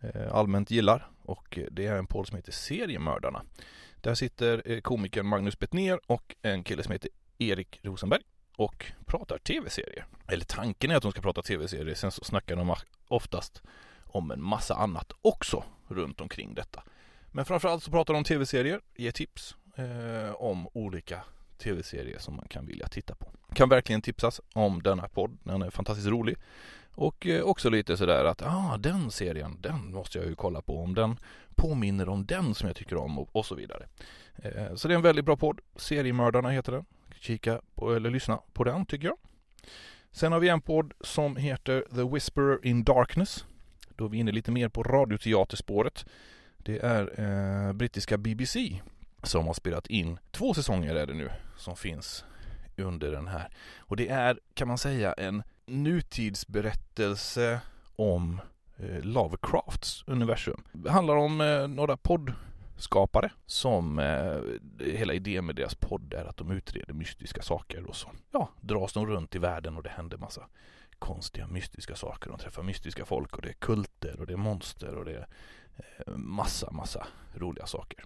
[0.00, 3.42] eh, allmänt gillar och det är en podd som heter Seriemördarna.
[4.00, 8.22] Där sitter eh, komikern Magnus Bettner och en kille som heter Erik Rosenberg
[8.56, 10.06] och pratar tv-serier.
[10.26, 12.74] Eller tanken är att de ska prata tv-serier, sen så snackar de
[13.08, 13.62] oftast
[14.06, 16.82] om en massa annat också runt omkring detta.
[17.32, 21.24] Men framförallt så pratar de om tv-serier, ger tips eh, om olika
[21.58, 23.32] tv-serier som man kan vilja titta på.
[23.54, 26.36] Kan verkligen tipsas om denna podd, den är fantastiskt rolig.
[26.94, 30.78] Och eh, också lite sådär att, ah den serien, den måste jag ju kolla på
[30.78, 31.18] om den
[31.54, 33.86] påminner om den som jag tycker om och, och så vidare.
[34.36, 35.60] Eh, så det är en väldigt bra podd.
[35.76, 36.84] Seriemördarna heter den.
[37.20, 39.16] Kika på, eller lyssna på den tycker jag.
[40.10, 43.44] Sen har vi en podd som heter The Whisperer in Darkness.
[43.96, 46.06] Då är vi inne lite mer på radioteaterspåret.
[46.62, 48.80] Det är eh, brittiska BBC
[49.22, 52.24] som har spelat in två säsonger är det nu som finns
[52.76, 53.48] under den här.
[53.78, 57.60] Och det är kan man säga en nutidsberättelse
[57.96, 58.40] om
[58.76, 60.62] eh, Lovecrafts universum.
[60.72, 64.36] Det handlar om eh, några poddskapare som eh,
[64.86, 68.92] hela idén med deras podd är att de utreder mystiska saker och så ja, dras
[68.92, 70.48] de runt i världen och det händer massa
[70.98, 72.30] konstiga mystiska saker.
[72.30, 75.26] De träffar mystiska folk och det är kulter och det är monster och det är
[75.76, 78.04] Eh, massa, massa roliga saker.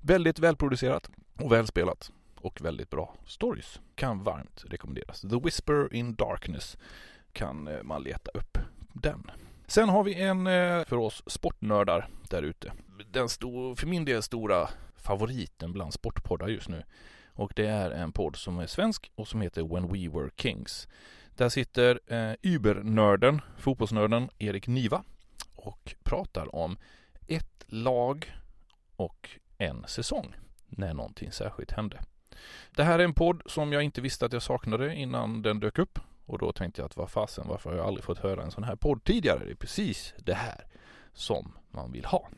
[0.00, 3.80] Väldigt välproducerat och välspelat och väldigt bra stories.
[3.94, 5.20] Kan varmt rekommenderas.
[5.20, 6.76] The Whisper in Darkness
[7.32, 8.58] kan eh, man leta upp
[8.92, 9.30] den.
[9.66, 12.72] Sen har vi en eh, för oss sportnördar där ute.
[13.10, 16.82] Den stor, för min del stora favoriten bland sportpoddar just nu.
[17.32, 20.88] Och det är en podd som är svensk och som heter When We Were Kings.
[21.36, 25.04] Där sitter eh, übernörden, fotbollsnörden Erik Niva
[25.56, 26.76] och pratar om
[27.74, 28.32] lag
[28.96, 30.34] och en säsong
[30.66, 32.00] när någonting särskilt hände.
[32.76, 35.78] Det här är en podd som jag inte visste att jag saknade innan den dök
[35.78, 35.98] upp.
[36.26, 38.64] Och då tänkte jag att vad fasen, varför har jag aldrig fått höra en sån
[38.64, 39.44] här podd tidigare?
[39.44, 40.66] Det är precis det här
[41.12, 42.28] som man vill ha.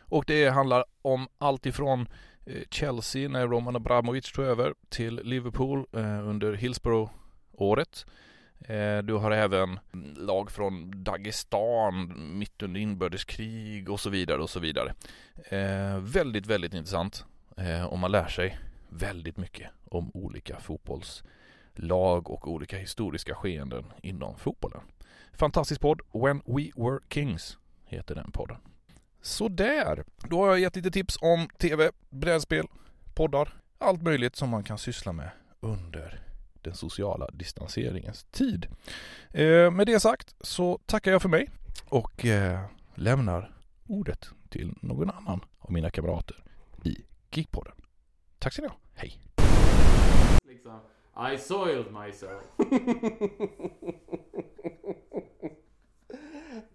[0.00, 2.08] Och det handlar om allt ifrån
[2.46, 8.06] eh, Chelsea när Roman Abramovic tog över till Liverpool eh, under Hillsborough-året.
[8.60, 9.78] Eh, du har även
[10.16, 14.94] lag från Dagestan mitt under inbördeskrig och så vidare och så vidare.
[15.48, 17.24] Eh, väldigt, väldigt intressant
[17.56, 24.38] eh, Och man lär sig väldigt mycket om olika fotbollslag och olika historiska skeenden inom
[24.38, 24.80] fotbollen.
[25.32, 26.00] Fantastisk podd.
[26.12, 28.56] When We Were Kings heter den podden.
[29.22, 32.66] Sådär, då har jag gett lite tips om tv, brädspel,
[33.14, 36.25] poddar, allt möjligt som man kan syssla med under
[36.66, 38.66] den sociala distanseringens tid.
[39.32, 41.50] Eh, med det sagt så tackar jag för mig
[41.84, 42.60] och eh,
[42.94, 46.44] lämnar ordet till någon annan av mina kamrater
[46.84, 46.96] i
[47.30, 47.72] Geekpodden.
[48.38, 48.76] Tack ska ni ha.
[48.94, 49.18] Hej.
[50.48, 50.80] Liksom,
[51.32, 52.42] I soiled myself.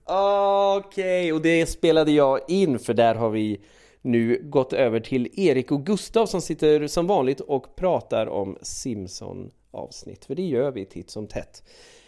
[0.04, 3.62] Okej, okay, och det spelade jag in för där har vi
[4.02, 9.52] nu gått över till Erik och Gustav som sitter som vanligt och pratar om Simpson
[9.72, 11.64] avsnitt, för det gör vi titt som tätt.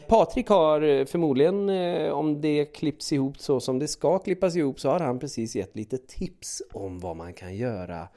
[0.08, 4.80] Patrik har eh, förmodligen, eh, om det klipps ihop så som det ska klippas ihop,
[4.80, 8.08] så har han precis gett lite tips om vad man kan göra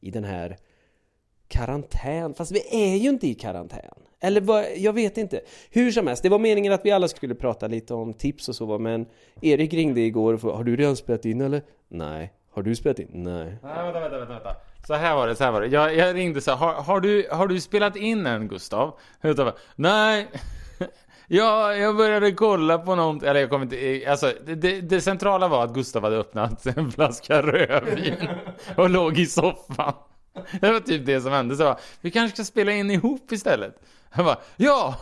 [0.00, 0.56] i den här
[1.48, 2.34] karantän.
[2.34, 3.94] Fast vi är ju inte i karantän.
[4.20, 5.40] Eller vad, jag vet inte.
[5.70, 8.54] Hur som helst, det var meningen att vi alla skulle prata lite om tips och
[8.54, 9.06] så men
[9.42, 11.62] Erik ringde igår och frågade, har du redan spelat in eller?
[11.88, 12.32] Nej.
[12.50, 13.08] Har du spelat in?
[13.12, 13.56] Nej.
[13.62, 14.56] Nej, vänta, vänta, vänta.
[14.86, 15.66] Så här var det, så här var det.
[15.66, 18.98] Jag, jag ringde så här, har, har, du, har du spelat in än Gustav?
[19.22, 20.28] Bara, Nej.
[21.26, 25.48] Ja, jag började kolla på något, eller jag kommer inte, alltså det, det, det centrala
[25.48, 28.28] var att Gustav hade öppnat en flaska rödvin
[28.76, 29.92] och låg i soffan.
[30.60, 33.32] Det var typ det som hände, så jag bara, vi kanske ska spela in ihop
[33.32, 33.74] istället.
[34.16, 34.94] Jag bara, ja!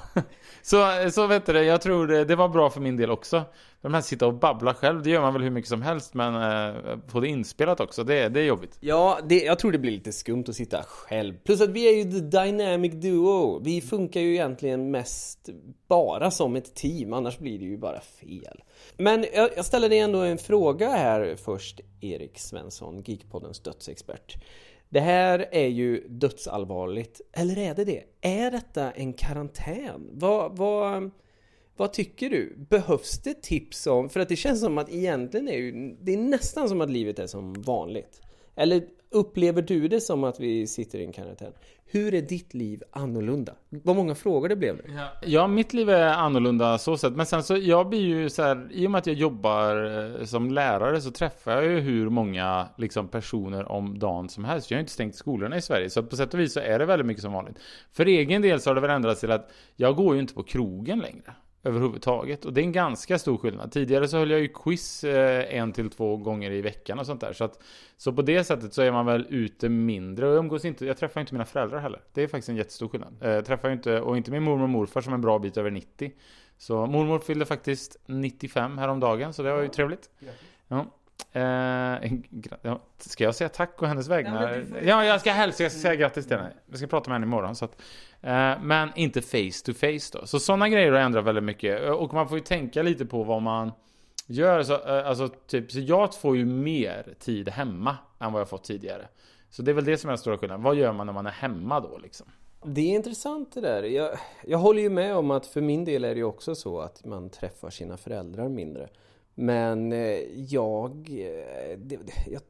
[0.63, 3.45] Så, så vet du jag tror det, det var bra för min del också.
[3.81, 6.35] De här sitta och babbla själv, det gör man väl hur mycket som helst, men
[6.35, 8.77] eh, få det inspelat också, det, det är jobbigt.
[8.81, 11.35] Ja, det, jag tror det blir lite skumt att sitta själv.
[11.45, 13.61] Plus att vi är ju the dynamic duo.
[13.65, 15.49] Vi funkar ju egentligen mest
[15.89, 18.63] bara som ett team, annars blir det ju bara fel.
[18.97, 24.37] Men jag, jag ställer dig ändå en fråga här först, Erik Svensson, Geekpoddens dödsexpert.
[24.93, 28.05] Det här är ju dödsallvarligt, eller är det det?
[28.21, 30.11] Är detta en karantän?
[30.13, 31.11] Vad, vad,
[31.77, 32.57] vad tycker du?
[32.71, 36.19] Behövs det tips om, för att det känns som att egentligen är ju, det är
[36.19, 38.21] nästan som att livet är som vanligt.
[38.55, 41.53] Eller upplever du det som att vi sitter i en karantän?
[41.85, 43.53] Hur är ditt liv annorlunda?
[43.69, 44.83] Vad många frågor det blev nu.
[45.27, 47.13] Ja, mitt liv är annorlunda så sätt.
[47.13, 49.77] Men sen så, jag blir ju så här, i och med att jag jobbar
[50.21, 54.71] eh, som lärare så träffar jag ju hur många liksom, personer om dagen som helst.
[54.71, 56.79] Jag har ju inte stängt skolorna i Sverige, så på sätt och vis så är
[56.79, 57.57] det väldigt mycket som vanligt.
[57.93, 60.43] För egen del så har det väl ändrats till att jag går ju inte på
[60.43, 61.35] krogen längre.
[61.65, 62.45] Överhuvudtaget.
[62.45, 63.73] Och det är en ganska stor skillnad.
[63.73, 67.21] Tidigare så höll jag ju quiz eh, en till två gånger i veckan och sånt
[67.21, 67.33] där.
[67.33, 67.63] Så, att,
[67.97, 70.27] så på det sättet så är man väl ute mindre.
[70.27, 72.01] Och jag umgås inte, jag träffar inte mina föräldrar heller.
[72.13, 73.17] Det är faktiskt en jättestor skillnad.
[73.21, 75.39] Eh, jag träffar ju inte, och inte min mormor och morfar som är en bra
[75.39, 76.13] bit över 90.
[76.59, 80.11] Så mormor fyllde faktiskt 95 häromdagen, så det var ju trevligt.
[80.69, 80.87] Ja.
[81.33, 82.13] Eh,
[82.99, 84.65] ska jag säga tack och hennes vägnar?
[84.83, 86.53] Ja, jag ska hälsa, jag ska säga grattis till henne.
[86.67, 87.57] Jag ska prata med henne imorgon.
[87.57, 87.83] Så att,
[88.23, 90.27] Eh, men inte face to face då.
[90.27, 91.83] Så sådana grejer har ändrat väldigt mycket.
[91.83, 93.73] Eh, och man får ju tänka lite på vad man
[94.27, 94.63] gör.
[94.63, 98.65] Så, eh, alltså, typ, så jag får ju mer tid hemma än vad jag fått
[98.65, 99.09] tidigare.
[99.51, 100.63] Så det är väl det som är den stora skillnaden.
[100.63, 102.27] Vad gör man när man är hemma då liksom?
[102.65, 103.83] Det är intressant det där.
[103.83, 106.81] Jag, jag håller ju med om att för min del är det ju också så
[106.81, 108.89] att man träffar sina föräldrar mindre.
[109.35, 109.93] Men
[110.49, 111.09] jag,
[112.27, 112.43] jag,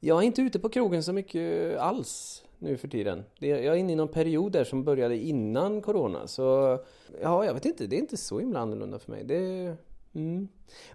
[0.00, 3.24] jag är inte ute på krogen så mycket alls nu för tiden.
[3.38, 6.26] Jag är inne i någon period där som började innan Corona.
[6.26, 6.78] Så
[7.22, 7.86] ja, jag vet inte.
[7.86, 9.24] Det är inte så himla annorlunda för mig.
[9.24, 9.76] Det,
[10.14, 10.48] mm.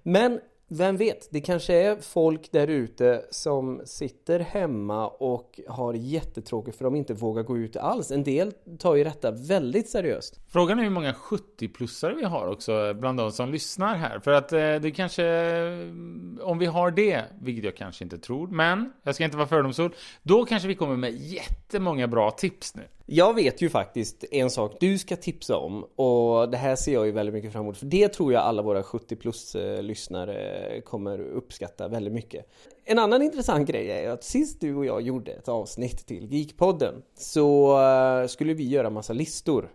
[0.04, 6.78] Men vem vet, det kanske är folk där ute som sitter hemma och har jättetråkigt
[6.78, 8.12] för de inte vågar gå ut alls.
[8.12, 10.40] En del tar ju detta väldigt seriöst.
[10.48, 14.20] Frågan är hur många 70-plussare vi har också eh, bland de som lyssnar här.
[14.20, 18.48] För att eh, det kanske, eh, om vi har det, vilket jag kanske inte tror,
[18.48, 19.92] men jag ska inte vara fördomsfull,
[20.24, 22.84] då kanske vi kommer med jättemånga bra tips nu.
[23.10, 27.06] Jag vet ju faktiskt en sak du ska tipsa om och det här ser jag
[27.06, 30.82] ju väldigt mycket fram emot för det tror jag alla våra 70 plus eh, lyssnare
[30.82, 32.46] kommer uppskatta väldigt mycket.
[32.86, 37.02] En annan intressant grej är att sist du och jag gjorde ett avsnitt till Geekpodden
[37.17, 39.72] så eh, skulle vi göra massa listor.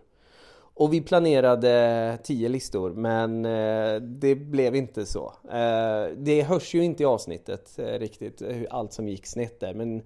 [0.75, 5.33] Och vi planerade 10 listor men eh, det blev inte så.
[6.17, 10.03] Det hörs ju inte i avsnittet riktigt allt som gick snett där men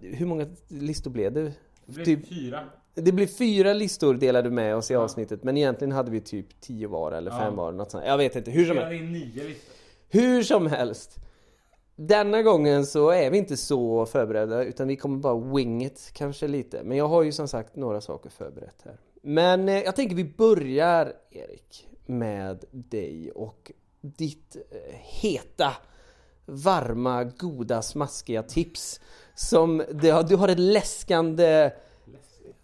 [0.00, 1.52] hur många listor blev det?
[1.88, 2.60] Det blir Typ- fyra.
[2.94, 6.88] Det blir fyra listor delade med oss i avsnittet men egentligen hade vi typ tio
[6.88, 7.50] var eller fem Ja.
[7.50, 8.04] var något sånt.
[8.06, 9.02] Jag vet inte, hur som helst.
[9.02, 9.74] nio listor.
[10.08, 11.16] Hur som helst.
[11.96, 16.48] Denna gången så är vi inte så förberedda utan vi kommer bara wing it kanske
[16.48, 16.82] lite.
[16.84, 18.96] Men jag har ju som sagt några saker förberett här.
[19.22, 25.72] Men eh, jag tänker vi börjar Erik med dig och ditt eh, heta,
[26.48, 29.00] varma, goda, smaskiga tips.
[29.34, 31.70] Som det, du har ett läskande...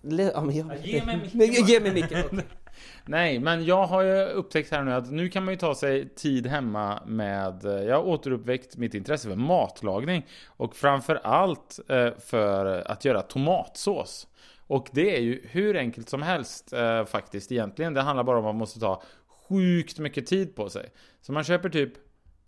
[0.02, 1.38] Lä, ja, men jag, ge mig micken.
[1.38, 2.42] Nej, Ge mig micken.
[3.06, 6.08] Nej, men jag har ju upptäckt här nu att nu kan man ju ta sig
[6.08, 7.64] tid hemma med...
[7.64, 10.26] Jag har återuppväckt mitt intresse för matlagning.
[10.46, 14.26] Och framför allt eh, för att göra tomatsås.
[14.66, 17.94] Och det är ju hur enkelt som helst eh, faktiskt egentligen.
[17.94, 19.02] Det handlar bara om att man måste ta
[19.48, 20.90] sjukt mycket tid på sig.
[21.20, 21.92] Så man köper typ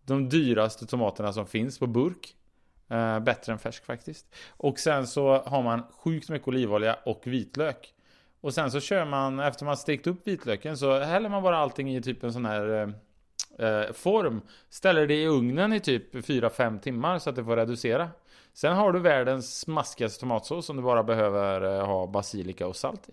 [0.06, 2.36] de dyraste tomaterna som finns på burk.
[2.88, 4.34] Eh, bättre än färsk faktiskt.
[4.48, 7.92] Och sen så har man sjukt mycket olivolja och vitlök.
[8.40, 11.96] Och sen så kör man, efter man stekt upp vitlöken så häller man bara allting
[11.96, 12.88] i typ en sån här eh,
[13.66, 14.40] eh form.
[14.68, 18.10] Ställer det i ugnen i typ 4-5 timmar så att det får reducera.
[18.52, 23.08] Sen har du världens smaskigaste tomatsås som du bara behöver eh, ha basilika och salt
[23.08, 23.12] i.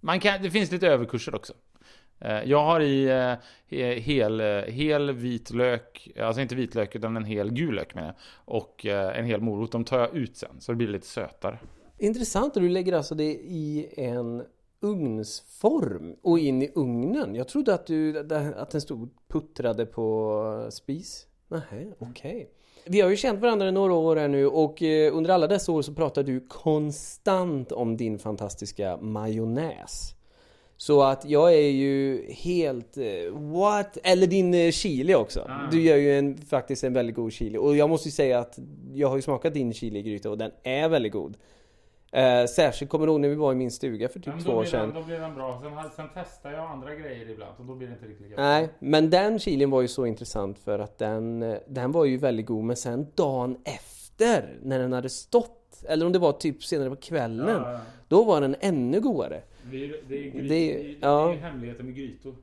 [0.00, 1.52] Man kan, det finns lite överkurser också.
[2.20, 3.04] Eh, jag har i
[3.68, 8.16] eh, hel, eh, hel vitlök, alltså inte vitlök utan en hel gul lök menar jag.
[8.56, 9.72] Och en hel morot.
[9.72, 11.58] De tar jag ut sen så det blir lite sötare.
[11.98, 14.42] Intressant, och du lägger alltså det i en
[14.80, 17.34] ugnsform och in i ugnen.
[17.34, 18.18] Jag trodde att, du,
[18.56, 21.26] att den stod puttrade på spis.
[21.48, 22.50] Nej, okej.
[22.86, 25.82] Vi har ju känt varandra i några år här nu och under alla dessa år
[25.82, 30.14] så pratar du konstant om din fantastiska majonnäs.
[30.80, 33.98] Så att jag är ju helt, eh, what?
[34.02, 35.50] Eller din eh, chili också.
[35.70, 37.58] Du gör ju en, faktiskt en väldigt god chili.
[37.58, 38.58] Och jag måste ju säga att
[38.94, 41.36] jag har ju smakat din chiligryta och den är väldigt god.
[42.12, 44.64] Eh, särskilt kommer du ihåg när vi var i min stuga för typ två år
[44.64, 44.92] sedan.
[44.94, 45.62] då blir den bra.
[45.62, 48.68] Sen, sen testar jag andra grejer ibland och då blir det inte riktigt lika Nej,
[48.78, 52.46] men den chilin var ju så intressant för att den, eh, den var ju väldigt
[52.46, 56.90] god men sen dagen efter när den hade stått eller om det var typ senare
[56.90, 57.80] på kvällen Ja, ja.
[58.08, 61.26] Då var den ännu godare Det är, det är, gry- Det- det är, ja.
[61.26, 62.34] det är hemligheter med grytor.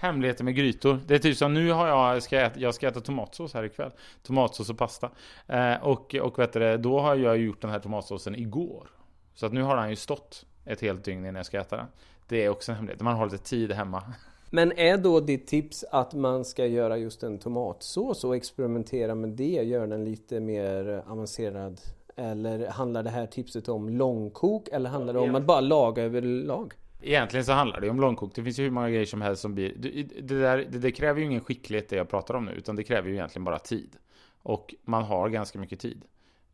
[0.00, 1.00] Hemligheter med grytor.
[1.06, 3.90] Det är typ som nu har jag, ska äta, jag ska äta tomatsås här ikväll.
[4.22, 5.10] Tomatsås och pasta.
[5.46, 8.88] Eh, och och vet du, då har jag gjort den här tomatsåsen igår.
[9.34, 11.86] Så att nu har den ju stått ett helt dygn innan jag ska äta den.
[12.28, 13.00] Det är också en hemlighet.
[13.02, 14.02] Man har lite tid hemma.
[14.50, 19.28] Men är då ditt tips att man ska göra just en tomatsås och experimentera med
[19.30, 19.44] det?
[19.62, 21.80] Göra den lite mer avancerad?
[22.16, 24.68] Eller handlar det här tipset om långkok?
[24.72, 26.72] Eller handlar det om att bara laga överlag?
[27.02, 28.34] Egentligen så handlar det om långkok.
[28.34, 29.74] Det finns ju hur många grejer som helst som blir...
[29.76, 30.02] Det,
[30.34, 32.52] där, det, det kräver ju ingen skicklighet det jag pratar om nu.
[32.52, 33.96] Utan det kräver ju egentligen bara tid.
[34.42, 36.04] Och man har ganska mycket tid.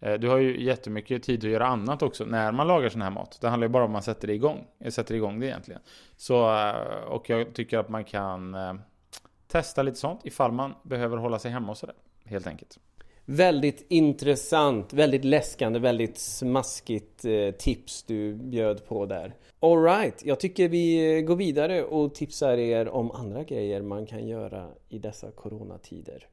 [0.00, 3.10] Eh, Du har ju jättemycket tid att göra annat också när man lagar sån här
[3.10, 3.38] mat.
[3.40, 4.66] Det handlar ju bara om att man sätter det igång.
[4.78, 5.80] Jag sätter igång det egentligen.
[6.16, 8.74] Så, eh, och jag tycker att man kan eh,
[9.48, 11.94] testa lite sånt ifall man behöver hålla sig hemma och sådär.
[12.24, 12.78] Helt enkelt.
[13.26, 19.34] Väldigt intressant, väldigt läskande, väldigt smaskigt eh, tips du bjöd på där.
[19.60, 24.26] Alright, jag tycker vi eh, går vidare och tipsar er om andra grejer man kan
[24.28, 26.26] göra i dessa coronatider.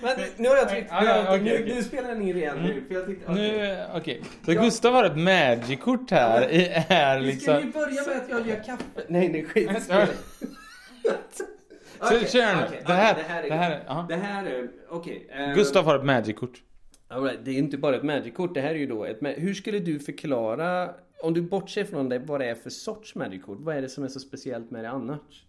[0.00, 1.74] Men nu har jag tryckt, Ja, ja, okej, nu, okej.
[1.74, 3.52] nu spelar den in igen nu, för jag tyckte, okej.
[3.52, 4.22] Nu, eh, okej.
[4.44, 6.50] Så Gustav har ett Magic-kort här.
[6.50, 7.80] i- Är Vi ska ju liksom...
[7.82, 8.84] börja med att jag gör kaffe.
[9.08, 9.70] Nej, nej, skit.
[12.00, 12.62] Kör nu.
[12.66, 13.48] okej, Det här- okej, det här är...
[13.48, 13.54] det
[13.94, 14.04] här.
[14.08, 14.68] Det här är...
[14.88, 15.28] Okej.
[15.30, 16.62] eh, Gustav har ett Magic-kort.
[17.08, 19.18] Right, det är inte bara ett Magic-kort, det här är ju då ett...
[19.36, 20.90] Hur skulle du förklara,
[21.22, 23.58] om du bortser från det, vad det är för sorts Magic-kort?
[23.60, 25.44] Vad är det som är så speciellt med det annars?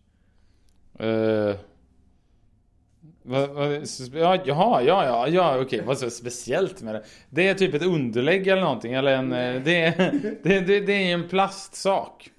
[1.01, 1.55] Uh,
[4.13, 7.03] ja, jaha, ja, ja, ja, okej, vad så speciellt med det?
[7.29, 10.12] Det är typ ett underlägg eller någonting, eller en, eh, det är,
[10.43, 12.32] det, det, det är en plastsak.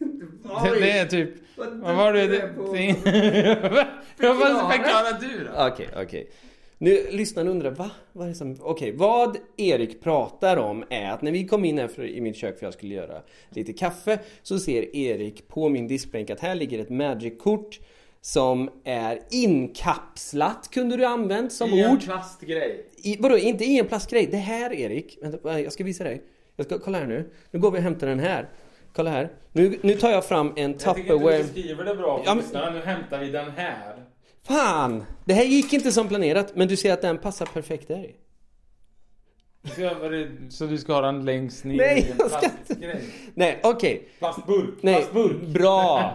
[0.65, 2.27] Det, det är typ, vad var det?
[2.27, 2.37] det,
[4.19, 5.67] jag vad förklarar du då?
[5.67, 6.31] Okej, okej.
[6.83, 7.91] Nu, lyssnaren undrar, va?
[8.13, 8.57] Vad är det som...
[8.61, 12.37] Okej, vad Erik pratar om är att när vi kom in här för, i mitt
[12.37, 16.55] kök för jag skulle göra lite kaffe så ser Erik på min diskbänk att här
[16.55, 17.81] ligger ett Magic-kort
[18.23, 22.05] som är inkapslat, kunde du använt som I en ord.
[22.05, 22.87] plastgrej.
[22.97, 24.27] I, vadå, inte i en plastgrej?
[24.27, 26.23] Det här Erik, vänta, jag ska visa dig.
[26.57, 27.31] Jag ska, kolla här nu.
[27.51, 28.49] Nu går vi och hämtar den här.
[28.95, 29.31] Kolla här.
[29.53, 31.37] Nu, nu tar jag fram en Jag tycker inte Tupperware.
[31.37, 32.75] du beskriver det bra Ja, men-.
[32.75, 34.05] Nu hämtar vi den här.
[34.47, 35.05] Fan!
[35.25, 38.07] Det här gick inte som planerat, men du ser att den passar perfekt där.
[39.65, 43.01] Så, är du ska ha den längst ner Nej, i en jag ska plastgrej?
[43.35, 44.09] Nej, okej.
[44.19, 44.75] Plastburk.
[44.83, 45.43] Nej, Plastburk.
[45.43, 46.15] bra.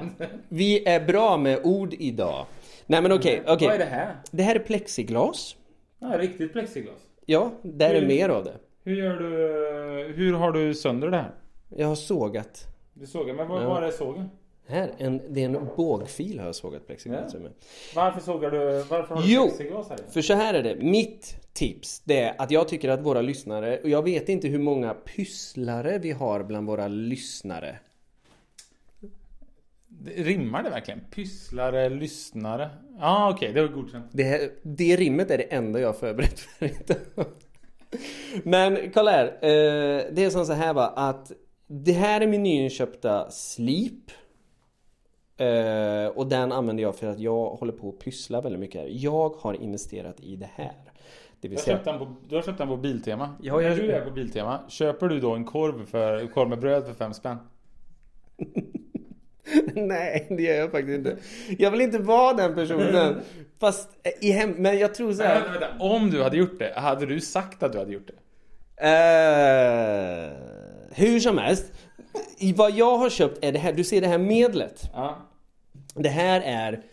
[0.49, 2.45] Vi är bra med ord idag.
[2.85, 3.67] Nej men okej, okej.
[3.67, 4.15] Vad är det här?
[4.31, 5.55] Det här är plexiglas.
[5.99, 6.95] Ja, riktigt plexiglas.
[7.25, 8.53] Ja, där är Hur- mer av det.
[8.83, 11.31] Hur gör du, hur har du sönder det här?
[11.69, 12.63] Jag har sågat.
[12.93, 13.69] Du sågar, men vad Ja.
[13.69, 14.29] var är sågen?
[14.67, 17.39] Här, en, det är en bågfil har jag sågat plexiglas Ja.
[17.39, 17.51] med.
[17.95, 19.43] Varför sågar du, varför har du Jo.
[19.47, 19.97] plexiglas här?
[20.11, 23.79] För så här är det, mitt tips det är att jag tycker att våra lyssnare,
[23.83, 27.79] och jag vet inte hur många pysslare vi har bland våra lyssnare.
[29.87, 30.99] Det- Rimmar det verkligen?
[31.11, 32.69] Pysslare, lyssnare?
[32.99, 34.05] Ja ah, okej, det var godkänt.
[34.11, 36.69] Det, här, det rimmet är det enda jag har förberett för.
[38.43, 39.25] Men kolla här.
[39.25, 41.31] Eh, det är som så här va att
[41.67, 43.93] det här är min nyinköpta Sleep.
[45.37, 48.87] Eh, och den använder jag för att jag håller på att pyssla väldigt mycket här.
[48.91, 50.73] Jag har investerat i det här.
[51.41, 51.75] Det Du vill har, säga...
[51.77, 53.35] köpt den på, du har köpt den på Biltema.
[53.41, 56.59] Ja, jag- När du är på Biltema, köper du då en korv, för, korv med
[56.59, 57.37] bröd för fem spänn?
[59.75, 61.17] Nej, det gör jag faktiskt inte.
[61.59, 63.21] Jag vill inte vara den personen.
[63.59, 63.89] Fast
[64.21, 64.49] i hem...
[64.57, 65.41] Men jag tror så här...
[65.41, 65.67] Vänta, vänta.
[65.79, 68.13] Om du hade gjort det, hade du sagt att du hade gjort det?
[68.77, 70.31] Eh,
[70.95, 71.73] hur som helst.
[72.37, 74.89] I vad jag har köpt är det här, du ser det här medlet.
[74.93, 75.17] Ja.
[75.93, 76.83] Det här är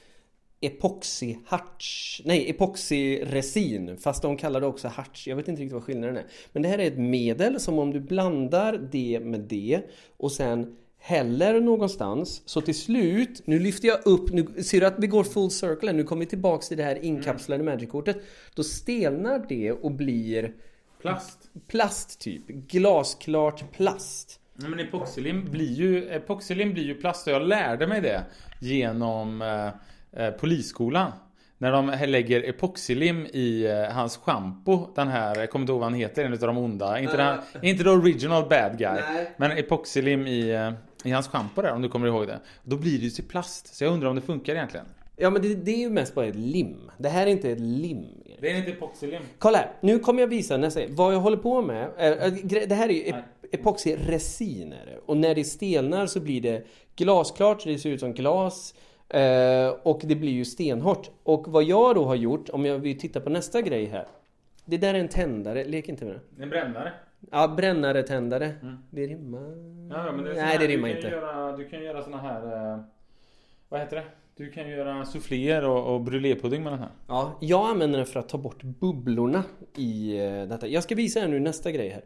[0.60, 5.26] epoxy harts, nej epoxyresin fast de kallar det också harts.
[5.26, 6.26] Jag vet inte riktigt vad skillnaden är.
[6.52, 9.80] Men det här är ett medel som om du blandar det med det
[10.16, 14.98] och sen häller någonstans så till slut, nu lyfter jag upp, nu ser du att
[14.98, 18.16] vi går full circle nu kommer vi tillbaks till det här inkapslade Magic-kortet.
[18.54, 20.54] Då stelnar det och blir
[21.00, 21.38] Plast.
[21.66, 24.40] plast typ, glasklart plast.
[24.54, 28.24] Nej, men epoxylim blir ju, epoxylim blir ju plast och jag lärde mig det
[28.58, 29.66] genom eh,
[30.24, 31.12] eh, polisskolan.
[31.58, 35.90] När de lägger epoxylim i eh, hans schampo, den här, jag kommer inte ihåg vad
[35.90, 37.00] han heter, en utav de onda.
[37.00, 39.00] Inte, den, inte the original bad guy.
[39.00, 39.30] Nej.
[39.36, 40.72] Men epoxylim i, eh,
[41.04, 42.40] i hans schampo där, om du kommer ihåg det.
[42.62, 43.74] Då blir det ju till plast.
[43.74, 44.86] Så jag undrar om det funkar egentligen.
[45.16, 46.90] Ja men det, det är ju mest bara ett lim.
[46.98, 47.98] Det här är inte ett lim.
[48.26, 48.38] Erik.
[48.40, 49.22] Det är inte epoxylim.
[49.38, 52.32] Kolla här, nu kommer jag visa nästa Vad jag håller på med, äh, äh,
[52.68, 53.22] det här är ju ep-
[53.52, 54.98] epoxyresin är det.
[55.06, 56.62] Och när det stelnar så blir det
[56.96, 58.74] glasklart, så det ser ut som glas.
[59.08, 61.10] eh, och det blir ju stenhårt.
[61.22, 64.06] Och vad jag då har gjort, om jag vill titta på nästa grej här.
[64.64, 66.42] Det där är en tändare, lek inte med det.
[66.42, 66.92] En brännare.
[67.30, 68.54] Ja, brännare, tändare.
[68.90, 69.40] Det rimmar.
[69.90, 71.08] Ja, men det Nej, här- det rimmar du inte.
[71.08, 72.72] Göra, du kan göra såna här...
[72.72, 72.80] Eh,
[73.68, 74.04] vad heter det?
[74.36, 76.88] Du kan ju göra souffléer och, och brulépudding med den här.
[77.08, 79.44] Ja, jag använder den för att ta bort bubblorna
[79.76, 80.66] i eh, detta.
[80.66, 82.02] Jag ska visa er nu nästa grej här.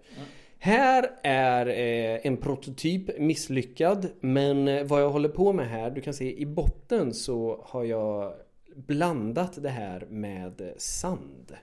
[0.59, 6.01] Här är eh, en prototyp misslyckad men eh, vad jag håller på med här, du
[6.01, 8.35] kan se i botten så har jag
[8.75, 11.57] blandat det här med sand.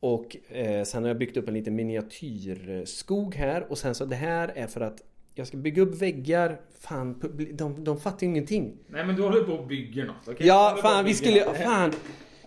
[0.00, 4.16] Och eh, sen har jag byggt upp en liten miniatyrskog här och sen så det
[4.16, 5.02] här är för att
[5.34, 6.60] jag ska bygga upp väggar.
[6.80, 8.76] Fan, de, de fattar ju ingenting.
[8.86, 10.38] Nej men du håller på och bygger något?
[10.38, 11.40] Du Ja, fan vi skulle...
[11.40, 11.92] Fan.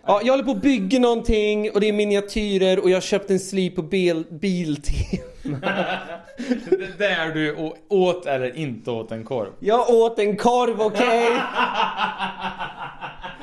[0.07, 3.29] Ja, jag håller på att bygga någonting och det är miniatyrer och jag har köpt
[3.29, 5.23] en slip på bil, Biltema.
[6.69, 9.49] Det Där du å- åt eller inte åt en korv.
[9.59, 11.29] Jag åt en korv, okej?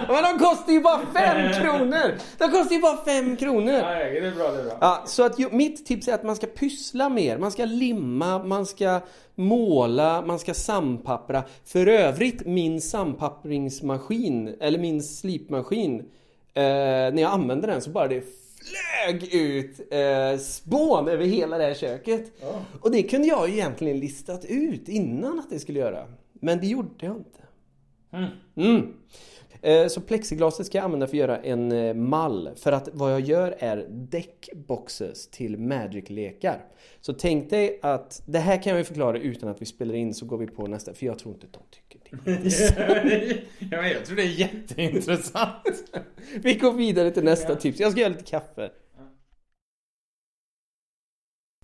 [0.09, 2.15] Men de kostar ju bara fem kronor!
[2.39, 3.73] De kostar ju bara fem kronor!
[3.83, 4.79] Nej, det är bra, det är bra.
[4.81, 7.39] Ja, så att ju, mitt tips är att man ska pyssla mer.
[7.39, 9.01] Man ska limma, man ska
[9.35, 11.43] måla, man ska sandpappra.
[11.65, 16.03] För övrigt, min sandpappringsmaskin, eller min slipmaskin,
[16.55, 16.63] eh,
[17.15, 18.25] när jag använde den så bara det
[18.61, 22.33] flög ut eh, spån över hela det här köket.
[22.81, 26.07] Och det kunde jag ju egentligen listat ut innan att det skulle göra.
[26.33, 27.41] Men det gjorde jag inte.
[28.57, 28.77] Mm.
[28.77, 28.85] Eh,
[29.89, 32.51] Så plexiglaset ska jag använda för att göra en eh, mall.
[32.57, 36.65] För att vad jag gör är deckboxes till Magic-lekar.
[37.01, 40.15] Så tänk dig att det här kan jag ju förklara utan att vi spelar in
[40.15, 40.95] så går vi på nästa.
[40.95, 43.43] För jag tror inte de tycker det.
[43.71, 45.93] ja, jag tror det är jätteintressant.
[46.43, 47.81] Vi går vidare till nästa tips.
[47.81, 48.71] Jag ska göra lite kaffe.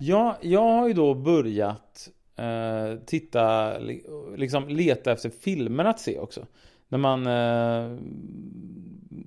[0.00, 4.04] Ja, jag har ju då börjat eh, titta, li-
[4.36, 6.46] liksom leta efter filmer att se också.
[6.88, 7.98] När man, eh,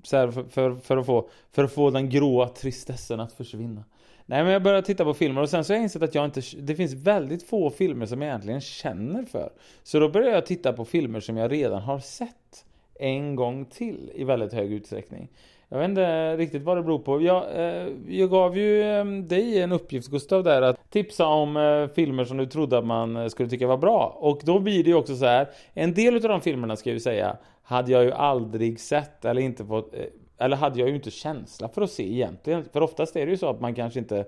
[0.03, 3.83] så här, för, för, för, att få, för att få den gråa tristessen att försvinna.
[4.25, 6.25] Nej men jag började titta på filmer och sen så har jag insett att jag
[6.25, 9.49] inte, det finns väldigt få filmer som jag egentligen känner för.
[9.83, 12.65] Så då började jag titta på filmer som jag redan har sett
[12.99, 15.27] en gång till i väldigt hög utsträckning.
[15.71, 17.21] Jag vet inte riktigt vad det beror på.
[17.21, 21.87] Jag, eh, jag gav ju eh, dig en uppgift Gustav där att tipsa om eh,
[21.87, 24.17] filmer som du trodde att man eh, skulle tycka var bra.
[24.19, 25.49] Och då blir det ju också så här.
[25.73, 29.41] En del av de filmerna ska jag ju säga hade jag ju aldrig sett eller
[29.41, 30.01] inte fått eh,
[30.37, 32.63] eller hade jag ju inte känsla för att se egentligen.
[32.73, 34.25] För oftast är det ju så att man kanske inte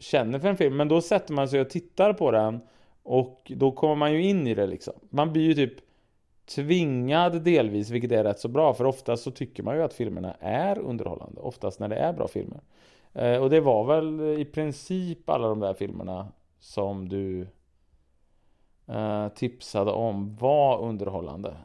[0.00, 0.76] känner för en film.
[0.76, 2.60] Men då sätter man sig och tittar på den.
[3.02, 4.94] Och då kommer man ju in i det liksom.
[5.10, 5.87] Man blir ju typ
[6.48, 8.74] tvingad delvis, vilket är rätt så bra.
[8.74, 11.40] För oftast så tycker man ju att filmerna är underhållande.
[11.40, 12.60] Oftast när det är bra filmer.
[13.14, 16.28] Eh, och det var väl i princip alla de där filmerna
[16.60, 17.46] som du
[18.88, 21.56] eh, tipsade om var underhållande.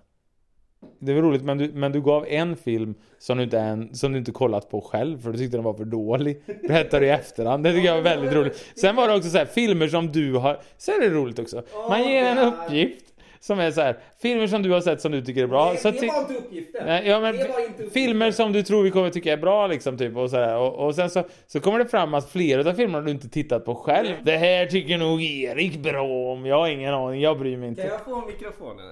[0.99, 4.11] Det var roligt men du, men du gav en film som du, inte än, som
[4.11, 6.41] du inte kollat på själv för du tyckte den var för dålig.
[6.67, 7.63] Berättar du i efterhand.
[7.63, 8.71] Det tycker jag var väldigt roligt.
[8.75, 10.61] Sen var det också så här, filmer som du har...
[10.77, 11.63] Så är det roligt också.
[11.89, 13.12] Man ger en uppgift
[13.43, 15.75] som är så här, filmer som du har sett som du tycker är bra.
[15.75, 16.85] så ti- inte uppgiften.
[16.85, 17.89] Nej, ja, men Det var inte uppgiften.
[17.89, 20.57] filmer som du tror vi kommer tycka är bra liksom typ och sådär.
[20.57, 23.65] Och, och sen så, så kommer det fram att flera av filmerna du inte tittat
[23.65, 24.09] på själv.
[24.23, 26.45] Det här tycker nog Erik bra om.
[26.45, 27.81] Jag har ingen aning, jag bryr mig Kan inte.
[27.81, 28.85] jag få mikrofonen?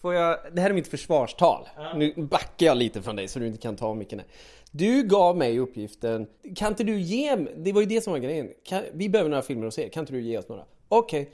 [0.00, 0.38] Får jag...
[0.52, 1.68] Det här är mitt försvarstal.
[1.96, 4.28] Nu backar jag lite från dig så du inte kan ta micken här.
[4.70, 6.26] Du gav mig uppgiften,
[6.56, 8.48] kan inte du ge Det var ju det som var grejen.
[8.68, 10.62] Kan, vi behöver några filmer att se, kan inte du ge oss några?
[10.88, 11.30] Okej.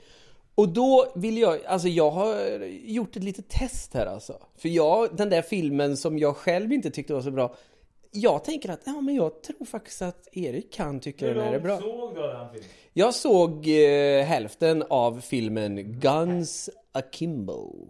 [0.61, 4.37] Och då vill jag, alltså jag har gjort ett litet test här alltså.
[4.57, 7.55] För jag, den där filmen som jag själv inte tyckte var så bra.
[8.11, 11.59] Jag tänker att, ja men jag tror faktiskt att Erik kan tycka den här är
[11.59, 11.79] bra.
[11.79, 12.69] såg du den filmen?
[12.93, 17.87] Jag såg eh, hälften av filmen Guns Akimbo.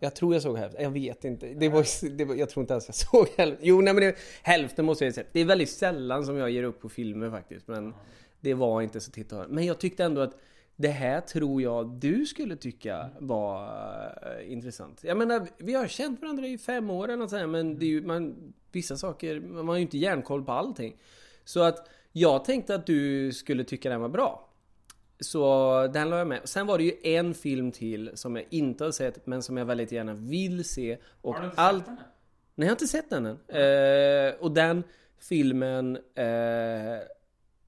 [0.00, 1.46] Jag tror jag såg hälften, jag vet inte.
[1.46, 3.66] Det var, det var, jag tror inte ens jag såg hälften.
[3.66, 5.26] Jo, nej men det, hälften måste jag säga.
[5.32, 7.68] Det är väldigt sällan som jag ger upp på filmer faktiskt.
[7.68, 7.94] Men
[8.40, 9.48] det var inte så titta.
[9.48, 10.34] Men jag tyckte ändå att
[10.76, 13.64] det här tror jag du skulle tycka var
[14.22, 15.04] eh, intressant.
[15.04, 17.88] Jag menar, vi har känt varandra i fem år eller något sånt men det är
[17.88, 20.96] ju, man, vissa saker, man har ju inte järnkoll på allting.
[21.44, 24.48] Så att jag tänkte att du skulle tycka den var bra.
[25.20, 26.40] Så den la jag med.
[26.44, 29.64] Sen var det ju en film till som jag inte har sett men som jag
[29.64, 30.98] väldigt gärna vill se.
[31.20, 31.86] Och Har du inte allt...
[31.86, 31.98] sett den?
[31.98, 32.04] än?
[32.54, 33.38] Nej, jag har inte sett den än.
[33.48, 34.84] Eh, och den
[35.18, 37.02] filmen, eh,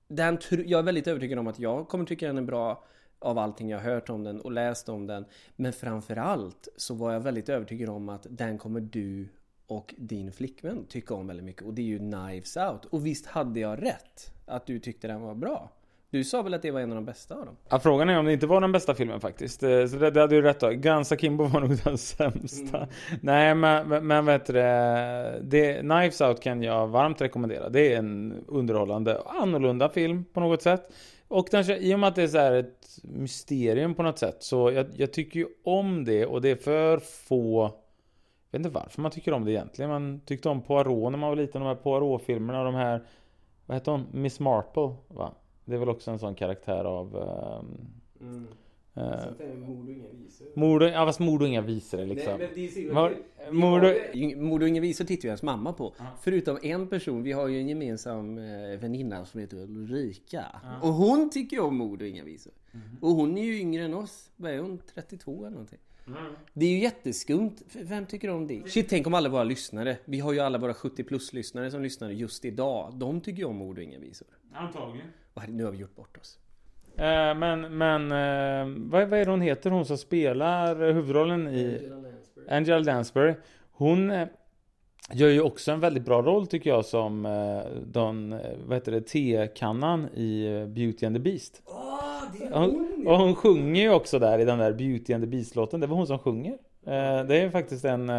[0.08, 2.84] den, jag är väldigt övertygad om att jag kommer tycka den är bra
[3.20, 5.24] av allting jag har hört om den och läst om den.
[5.56, 9.28] Men framförallt så var jag väldigt övertygad om att den kommer du
[9.66, 12.84] och din flickvän tycka om väldigt mycket och det är ju Knives Out.
[12.84, 15.70] Och visst hade jag rätt att du tyckte den var bra?
[16.10, 17.56] Du sa väl att det var en av de bästa av dem?
[17.68, 19.62] Ja, frågan är om det inte var den bästa filmen faktiskt.
[19.62, 20.70] Eh, Så det, det hade du rätt då.
[20.70, 22.88] Guns Akimbo var nog den sämsta.
[23.20, 27.68] Nej men, men, vet du det, det, Knives Out kan jag varmt rekommendera.
[27.68, 30.92] Det är en underhållande, annorlunda film på något sätt.
[31.28, 34.42] Och kanske, i och med att det är så här ett mysterium på något sätt.
[34.42, 37.72] Så jag, jag tycker ju om det och det är för få
[38.50, 39.90] jag vet inte varför man tycker om det egentligen.
[39.90, 41.60] Man tyckte om Poirot när man var liten.
[41.60, 43.02] De här Poirot-filmerna och de här...
[43.66, 44.06] Vad heter hon?
[44.12, 45.34] Miss Marple va?
[45.64, 47.16] Det är väl också en sån karaktär av...
[47.16, 47.90] Um...
[48.20, 48.46] Mm
[50.54, 52.40] mord och, ja fast mord och inga visor liksom.
[52.92, 53.16] Var-
[53.50, 53.94] mord och,
[54.42, 55.94] Mord och inga visor tittar ju hans mamma på.
[56.20, 60.46] Förutom en person, vi har ju en gemensam eh, väninna som heter Ulrika.
[60.82, 62.52] Och hon tycker ju om mord och inga visor.
[63.00, 64.30] Och hon är ju yngre än oss.
[64.36, 64.78] Vad är hon?
[64.94, 65.78] 32 eller någonting.
[66.52, 67.54] Det är ju jätteskumt.
[67.72, 68.62] Vem tycker om det?
[68.70, 69.96] Shit, tänk om alla våra lyssnare.
[70.04, 72.92] Vi har ju alla våra 70 plus lyssnare som lyssnar just idag.
[72.96, 74.28] De tycker ju om mord och inga visor.
[74.54, 75.08] Antagligen.
[75.34, 76.38] Och nu har vi gjort bort oss.
[76.98, 79.70] Eh, men, men eh, vad, vad är det hon heter?
[79.70, 81.90] Hon som spelar huvudrollen i
[82.48, 83.34] Angela Lansbury.
[83.72, 84.28] Hon eh,
[85.12, 87.22] gör ju också en väldigt bra roll tycker jag som
[87.86, 91.62] den, vad heter det, tekannan i Beauty and the Beast.
[92.52, 95.80] Hon, och hon sjunger ju också där i den där Beauty and the Beast-låten.
[95.80, 96.58] Det var hon som sjunger.
[97.24, 98.12] Det är faktiskt en,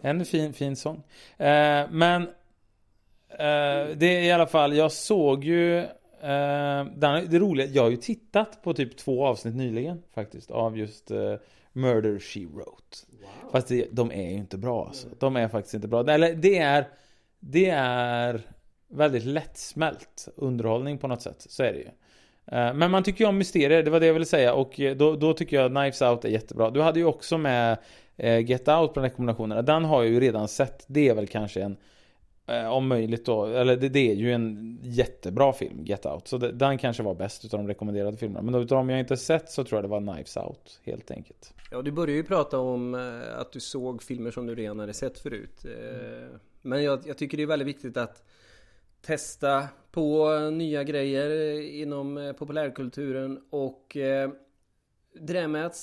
[0.00, 1.02] en fin, fin sång.
[1.90, 2.28] Men
[3.96, 5.86] det är i alla fall, jag såg ju
[7.30, 11.34] det roliga, jag har ju tittat på typ två avsnitt nyligen faktiskt av just eh,
[11.72, 12.96] Murder She Wrote.
[13.52, 15.08] Fast det, de är ju inte bra alltså.
[15.18, 16.10] De är faktiskt inte bra.
[16.10, 16.88] Eller det är
[17.40, 18.40] Det är
[18.88, 21.46] väldigt lättsmält underhållning på något sätt.
[21.48, 21.88] Så är det ju.
[22.58, 24.54] Eh, Men man tycker ju om mysterier, det var det jag ville säga.
[24.54, 26.70] Och eh, då, då tycker jag att Knives Out är jättebra.
[26.70, 27.78] Du hade ju också med
[28.16, 29.62] eh, Get Out på rekommendationerna.
[29.62, 30.84] Den har jag ju redan sett.
[30.86, 31.78] Det är väl kanske en eh,
[32.70, 36.28] om möjligt då, eller det, det är ju en jättebra film, Get Out.
[36.28, 38.50] Så det, den kanske var bäst utav de rekommenderade filmerna.
[38.50, 41.54] Men utav de jag inte sett så tror jag det var Knives Out, helt enkelt.
[41.70, 44.94] Ja, du började ju prata om eh, att du såg filmer som du redan hade
[44.94, 45.64] sett förut.
[45.64, 48.22] Eh, Men jag, jag tycker det är väldigt viktigt att
[49.00, 54.30] testa på nya grejer eh, inom eh, populärkulturen och eh,
[55.20, 55.76] det där med att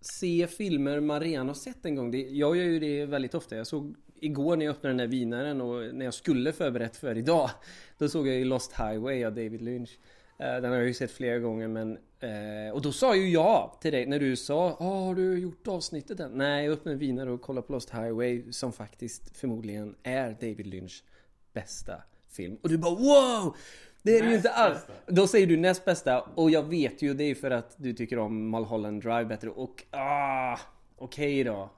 [0.00, 2.10] se filmer man redan har sett en gång.
[2.10, 3.56] Det, jag gör ju det väldigt ofta.
[3.56, 7.18] Jag såg igår när jag öppnade den där vinaren och när jag skulle förberett för
[7.18, 7.50] idag.
[7.98, 9.98] Då såg jag ju Lost Highway av David Lynch.
[10.38, 13.76] Eh, Den har jag ju sett flera gånger men eh, Och då sa ju jag
[13.80, 16.30] till dig när du sa ah, Har du gjort avsnittet än?
[16.30, 21.04] Nej, jag öppnade vinare och kollade på Lost Highway som faktiskt förmodligen är David Lynch
[21.52, 22.58] bästa film.
[22.62, 23.56] Och du bara wow!
[24.02, 24.86] Det är det ju inte alls.
[25.06, 28.18] Då säger du näst bästa och jag vet ju det är för att du tycker
[28.18, 30.58] om Mulholland Drive bättre och ah,
[30.96, 31.70] okej då.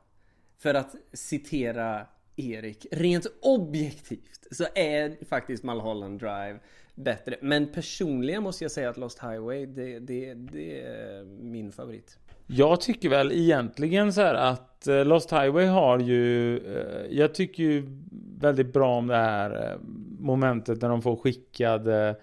[0.59, 2.07] För att citera
[2.41, 6.59] Erik, rent objektivt så är faktiskt Mulholland Drive
[6.95, 7.36] bättre.
[7.41, 12.18] Men personligen måste jag säga att Lost Highway, det, det, det är min favorit.
[12.47, 17.62] Jag tycker väl egentligen så här att eh, Lost Highway har ju eh, Jag tycker
[17.62, 17.86] ju
[18.39, 19.78] väldigt bra om det här eh,
[20.18, 22.16] momentet när de får skickade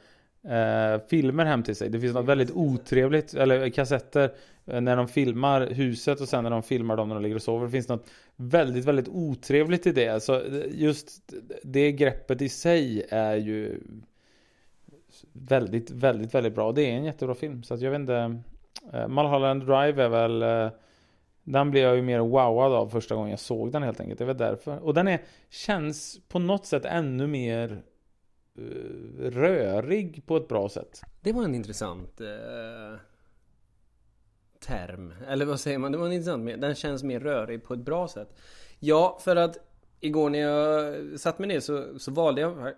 [1.10, 1.90] filmer hem till sig.
[1.90, 4.32] Det finns något väldigt otrevligt, eller kassetter
[4.68, 7.42] Eh, när de filmar huset och sen när de filmar dem när de ligger och
[7.42, 7.66] sover.
[7.66, 10.24] Det finns något väldigt, väldigt otrevligt i det.
[10.24, 13.82] Så eh, just det greppet i sig är ju
[15.34, 16.72] väldigt, väldigt, väldigt bra.
[16.72, 17.64] Det är en jättebra film.
[17.64, 18.42] Så att jag vet inte
[18.94, 20.72] eh, Mulholland Drive är väl
[21.44, 24.20] Den blev jag ju mer wowad av första gången jag såg den helt enkelt.
[24.20, 24.80] Det var därför.
[24.80, 27.84] Och den är Känns på något sätt ännu mer
[29.20, 31.02] Rörig på ett bra sätt.
[31.22, 33.00] Det var en intressant eh,
[34.66, 35.14] term.
[35.28, 35.92] Eller vad säger man?
[35.92, 36.62] Det var en intressant.
[36.62, 38.36] Den känns mer rörig på ett bra sätt.
[38.80, 39.58] Ja, för att
[40.00, 42.74] igår när jag satt mig ner så, så valde jag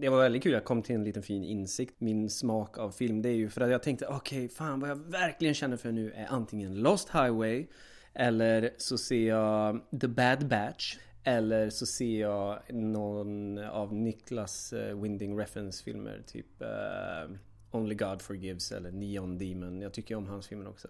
[0.00, 0.52] Det var väldigt kul.
[0.52, 1.94] Jag kom till en liten fin insikt.
[1.98, 3.22] Min smak av film.
[3.22, 6.12] Det är ju för att jag tänkte okej, fan vad jag verkligen känner för nu
[6.12, 7.66] är antingen Lost Highway
[8.14, 10.96] eller så ser jag The Bad Batch.
[11.24, 16.22] Eller så ser jag någon av Niklas eh, Winding Refns filmer.
[16.26, 17.36] Typ uh,
[17.70, 19.80] Only God Forgives eller Neon Demon.
[19.80, 20.88] Jag tycker om hans filmer också.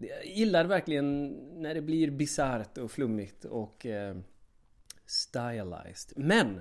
[0.00, 1.28] Jag gillar verkligen
[1.62, 4.16] när det blir bisarrt och flummigt och eh,
[5.06, 6.12] stylized.
[6.16, 6.60] Men!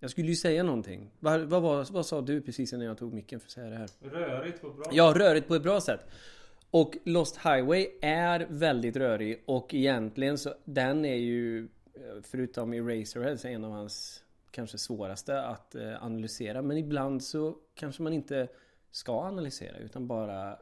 [0.00, 1.10] Jag skulle ju säga någonting.
[1.20, 3.76] Vad, vad, vad, vad sa du precis när jag tog micken för att säga det
[3.76, 3.88] här?
[4.00, 6.00] Rörigt på bra Ja, rörigt på ett bra sätt.
[6.70, 11.62] Och Lost Highway är väldigt rörig och egentligen så den är ju
[11.94, 16.62] eh, förutom Eraserhead så är en av hans kanske svåraste att eh, analysera.
[16.62, 18.48] Men ibland så kanske man inte
[18.90, 20.56] ska analysera utan bara eh,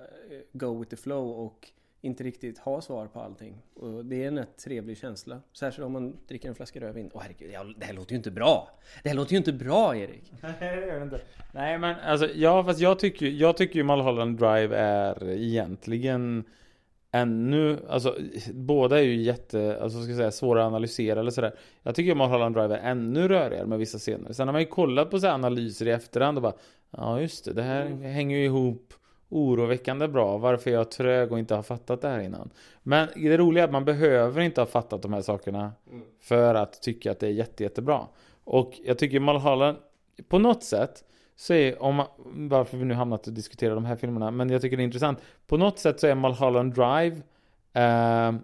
[0.52, 1.70] go with the flow och
[2.02, 3.62] inte riktigt ha svar på allting.
[3.74, 5.40] Och det är en rätt trevlig känsla.
[5.52, 7.10] Särskilt om man dricker en flaska rödvin.
[7.14, 8.70] Åh herregud, det här låter ju inte bra!
[9.02, 10.32] Det här låter ju inte bra Erik!
[10.42, 11.20] Nej det gör det inte.
[11.54, 16.44] Nej men alltså, ja fast jag tycker ju, jag tycker ju Mulholland Drive är egentligen
[17.12, 18.18] ännu, alltså
[18.52, 21.54] båda är ju jätte, alltså ska jag säga svåra att analysera eller sådär.
[21.82, 24.32] Jag tycker ju Mulholland Drive är ännu rörigare med vissa scener.
[24.32, 26.54] Sen har man ju kollat på så här analyser i efterhand och bara
[26.90, 28.94] Ja just det, det här hänger ju ihop
[29.30, 30.38] oroväckande bra.
[30.38, 32.50] Varför är jag trög och inte har fattat det här innan?
[32.82, 35.72] Men det roliga är att man behöver inte ha fattat de här sakerna
[36.20, 38.06] för att tycka att det är jätte, jättebra.
[38.44, 39.78] Och jag tycker Mulholland,
[40.28, 41.04] på något sätt,
[41.36, 42.06] så är, om man,
[42.48, 45.18] varför vi nu hamnat och diskuterar de här filmerna, men jag tycker det är intressant.
[45.46, 47.16] På något sätt så är Mulholland Drive
[47.72, 48.34] eh,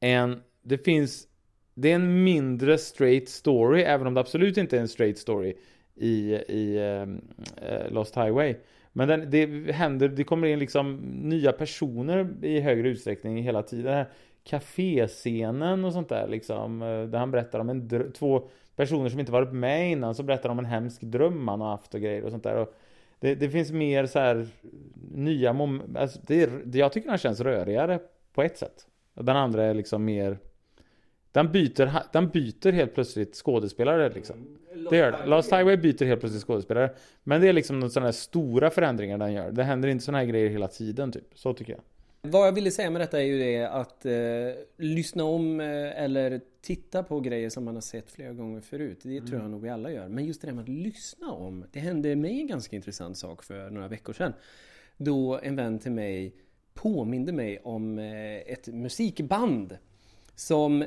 [0.00, 1.26] en, det finns,
[1.74, 5.54] det är en mindre straight story, även om det absolut inte är en straight story
[6.00, 7.20] i, i ehm,
[7.62, 8.56] eh, Lost Highway.
[8.92, 13.84] Men den, det händer, det kommer in liksom nya personer i högre utsträckning hela tiden.
[13.84, 14.08] Den här
[14.44, 16.82] kaféscenen och sånt där liksom.
[16.82, 20.14] Eh, där han berättar om en dr- två personer som inte varit med innan.
[20.14, 22.56] Så berättar om en hemsk dröm han har haft och grejer och sånt där.
[22.56, 22.74] Och
[23.20, 24.46] det, det finns mer så här
[25.12, 25.96] nya moment.
[25.96, 27.98] Alltså det, det, jag tycker den känns rörigare
[28.34, 28.86] på ett sätt.
[29.14, 30.38] Och Den andra är liksom mer
[31.32, 34.59] den byter, den byter helt plötsligt skådespelare liksom.
[34.90, 35.26] Det gör det.
[35.26, 36.90] Lost Highway byter helt plötsligt skådespelare.
[37.22, 39.52] Men det är liksom några sådana här stora förändringar den gör.
[39.52, 41.28] Det händer inte sådana här grejer hela tiden typ.
[41.34, 41.80] Så tycker jag.
[42.22, 44.12] Vad jag ville säga med detta är ju det att eh,
[44.76, 49.00] lyssna om eh, eller titta på grejer som man har sett flera gånger förut.
[49.02, 50.08] Det tror jag nog vi alla gör.
[50.08, 51.64] Men just det där med att lyssna om.
[51.72, 54.32] Det hände mig en ganska intressant sak för några veckor sedan.
[54.96, 56.34] Då en vän till mig
[56.74, 59.78] påminde mig om eh, ett musikband.
[60.34, 60.84] Som,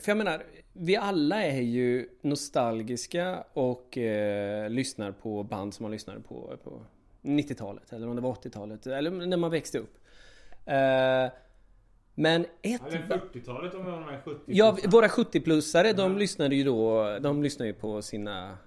[0.00, 0.42] för jag menar,
[0.72, 6.86] vi alla är ju nostalgiska och eh, lyssnar på band som man lyssnade på på
[7.22, 9.98] 90-talet eller om det var 80-talet eller när man växte upp.
[10.66, 11.32] Eh,
[12.14, 12.82] men ett...
[12.82, 17.66] 40-talet om jag var med 70 Ja, våra 70-plussare de lyssnade ju då, de lyssnar
[17.66, 18.58] ju på sina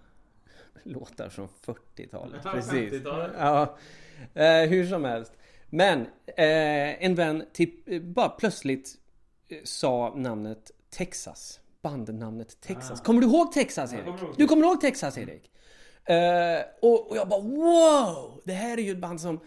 [0.83, 2.41] låtar från 40-talet.
[2.43, 2.93] Ja, Precis.
[2.93, 3.31] 50-talet.
[3.37, 3.77] Ja,
[4.33, 5.33] eh, hur som helst.
[5.69, 8.95] Men eh, en vän typ, bara plötsligt
[9.49, 11.59] eh, sa namnet Texas.
[11.81, 13.01] Bandnamnet Texas.
[13.01, 14.05] Kommer du ihåg Texas Erik?
[14.05, 15.51] kommer ihåg Du kommer ihåg Texas Erik?
[16.09, 18.41] Eh, och, och jag bara wow!
[18.45, 19.39] Det här är ju ett band som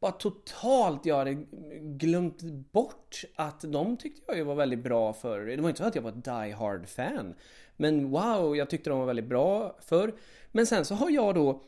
[0.00, 1.34] bara totalt jag hade
[1.80, 2.42] glömt
[2.72, 5.40] bort att de tyckte jag ju var väldigt bra för.
[5.40, 7.34] Det var inte så att jag var ett Die Hard fan.
[7.76, 10.14] Men wow, jag tyckte de var väldigt bra för.
[10.52, 11.62] Men sen så har jag då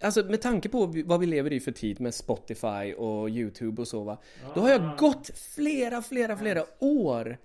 [0.00, 3.88] Alltså med tanke på vad vi lever i för tid med Spotify och YouTube och
[3.88, 4.18] så va.
[4.54, 7.38] Då har jag gått flera, flera, flera år.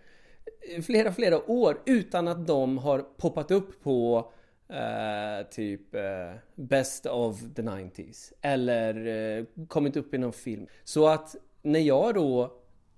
[0.83, 4.31] Flera, flera år utan att de har poppat upp på
[4.71, 8.33] Uh, typ uh, Best of the 90s.
[8.41, 10.67] Eller uh, kommit upp i någon film.
[10.83, 12.53] Så att när jag då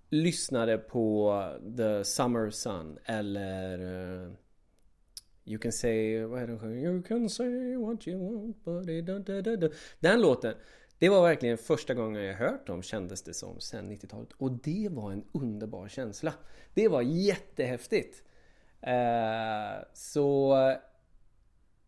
[0.09, 1.41] lyssnade på
[1.77, 3.77] The Summer Sun eller
[5.45, 6.89] You can say, vad är den sjunger?
[6.89, 9.73] You can say what you want but it don't, don't, don't.
[9.99, 10.53] Den låten
[11.03, 14.87] det var verkligen första gången jag hört dem kändes det som sen 90-talet och det
[14.91, 16.33] var en underbar känsla
[16.73, 18.23] Det var jättehäftigt
[18.81, 20.55] eh, Så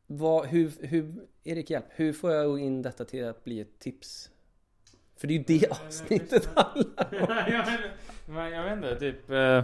[0.08, 1.14] vad, hur, hur,
[1.44, 4.30] Erik hjälp, hur får jag in detta till att bli ett tips?
[5.18, 7.38] För det är ju det avsnittet handlar
[8.28, 9.64] om jag, vet, inte, typ eh,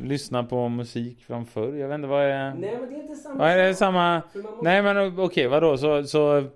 [0.00, 1.74] Lyssna på musik från förr.
[1.74, 2.54] Jag vet inte vad är...
[2.54, 4.22] Nej men det är inte samma Vad är det samma?
[4.62, 5.78] Nej men okej, vadå?
[5.78, 6.50] Så, så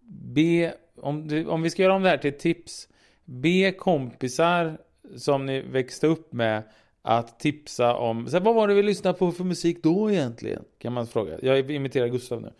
[0.00, 2.88] be, om, du, om vi ska göra om det här till ett tips.
[3.24, 4.78] Be kompisar
[5.16, 6.62] som ni växte upp med
[7.02, 10.64] att tipsa om, så här, vad var det vi lyssnade på för musik då egentligen?
[10.78, 11.38] Kan man fråga.
[11.42, 12.52] Jag imiterar Gustav nu.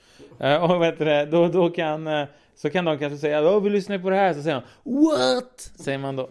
[0.46, 3.70] Eh, och vet du då, då kan, eh, så kan de kanske säga, ja vi
[3.70, 5.72] lyssnar på det här, så säger man What?
[5.76, 6.30] Säger man då.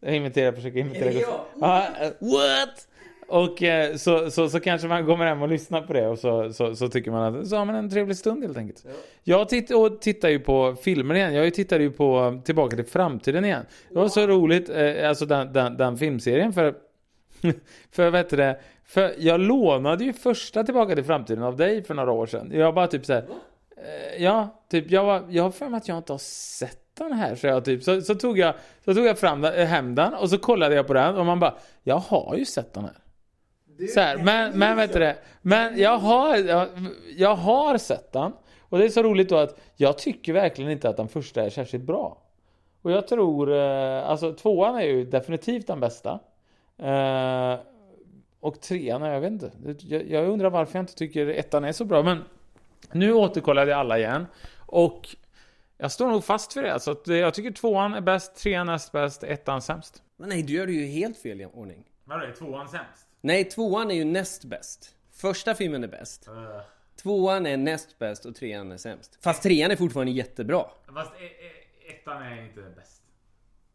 [0.00, 1.40] Jag imiterar, försöker imitera Gustav.
[1.60, 2.88] Ja, eh, what?
[3.26, 6.52] Och eh, så, så, så kanske man kommer hem och lyssnar på det och så,
[6.52, 8.86] så, så tycker man att så har man en trevlig stund helt enkelt.
[9.22, 11.34] Jag titt, och tittar ju på filmer igen.
[11.34, 13.66] Jag tittade ju på Tillbaka till framtiden igen.
[13.88, 16.74] Det var så roligt, eh, alltså den, den, den filmserien för
[17.90, 21.94] för vet du det, för jag lånade ju första Tillbaka till framtiden av dig för
[21.94, 22.50] några år sedan.
[22.52, 23.26] Jag bara typ så här,
[23.76, 27.12] eh, Ja, typ jag var, jag har för mig att jag inte har sett den
[27.12, 28.54] här så jag typ, så, så tog jag,
[28.84, 31.40] så tog jag fram den, hem den och så kollade jag på den och man
[31.40, 33.03] bara, jag har ju sett den här.
[33.94, 36.68] Så här, men, men vet du det, men jag har, jag,
[37.16, 38.32] jag har sett den.
[38.68, 41.50] Och det är så roligt då att jag tycker verkligen inte att den första är
[41.50, 42.18] särskilt bra.
[42.82, 46.20] Och jag tror, eh, alltså tvåan är ju definitivt den bästa.
[46.78, 47.58] Eh,
[48.40, 49.50] Och trean, jag vet inte.
[49.78, 52.02] Jag, jag undrar varför jag inte tycker ettan är så bra.
[52.02, 52.24] Men
[52.92, 54.26] nu återkollade jag alla igen.
[54.58, 55.16] Och
[55.78, 56.80] jag står nog fast för det.
[56.80, 60.02] Så att jag tycker tvåan är bäst, trean näst bäst, ettan sämst.
[60.16, 61.84] Men nej, du gör det ju helt fel i ordning.
[62.04, 63.06] Vadå, är tvåan sämst?
[63.24, 64.94] Nej, tvåan är ju näst bäst.
[65.12, 66.28] Första filmen är bäst.
[67.02, 69.18] Tvåan är näst bäst och trean är sämst.
[69.20, 70.66] Fast trean är fortfarande jättebra.
[70.94, 71.12] Fast
[71.88, 73.02] ettan är inte bäst.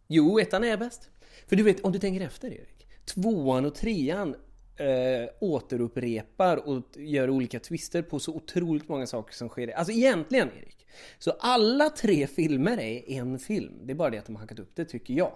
[0.08, 1.10] Jo, ettan är bäst.
[1.47, 2.88] För du vet, om du tänker efter Erik.
[3.06, 4.36] Tvåan och trean
[4.76, 9.68] eh, återupprepar och gör olika twister på så otroligt många saker som sker.
[9.68, 10.88] Alltså egentligen Erik.
[11.20, 13.74] Så alla tre filmer är en film.
[13.84, 15.34] Det är bara det att de har hackat upp det tycker jag.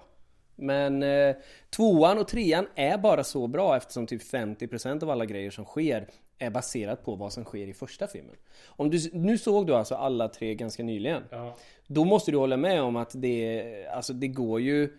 [0.56, 1.36] Men eh,
[1.70, 6.08] tvåan och trean är bara så bra eftersom typ 50% av alla grejer som sker
[6.38, 8.36] är baserat på vad som sker i första filmen.
[8.66, 11.24] Om du, nu såg du alltså alla tre ganska nyligen.
[11.30, 11.58] Ja.
[11.88, 14.98] Då måste du hålla med om att det, alltså det går ju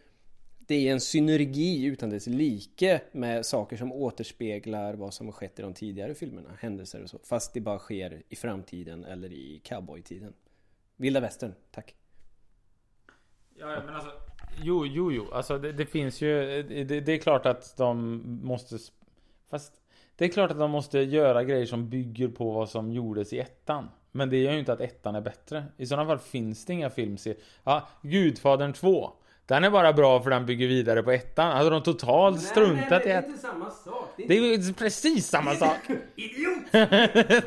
[0.66, 5.59] Det är en synergi utan dess like med saker som återspeglar vad som har skett
[5.59, 7.18] i de tidigare filmerna, händelser och så.
[7.24, 10.32] Fast det bara sker i framtiden eller i cowboytiden.
[10.96, 11.94] Vilda västern, tack.
[13.59, 14.11] Ja, men alltså,
[14.62, 15.26] jo, jo, jo.
[15.32, 16.62] Alltså det, det finns ju...
[16.62, 18.78] Det, det, är klart att de måste...
[19.50, 19.72] Fast
[20.16, 23.38] det är klart att de måste göra grejer som bygger på vad som gjordes i
[23.38, 23.88] ettan.
[24.12, 25.64] Men det gör ju inte att ettan är bättre.
[25.76, 27.40] I sådana fall finns det inga filmserier.
[27.64, 29.12] Ja, Gudfadern 2.
[29.46, 31.57] Den är bara bra för den bygger vidare på ettan.
[31.57, 33.26] Hade de totalt struntat i ett...
[33.26, 34.11] inte samma sak.
[34.16, 35.78] Det är ju precis samma sak.
[36.16, 37.44] Idiot!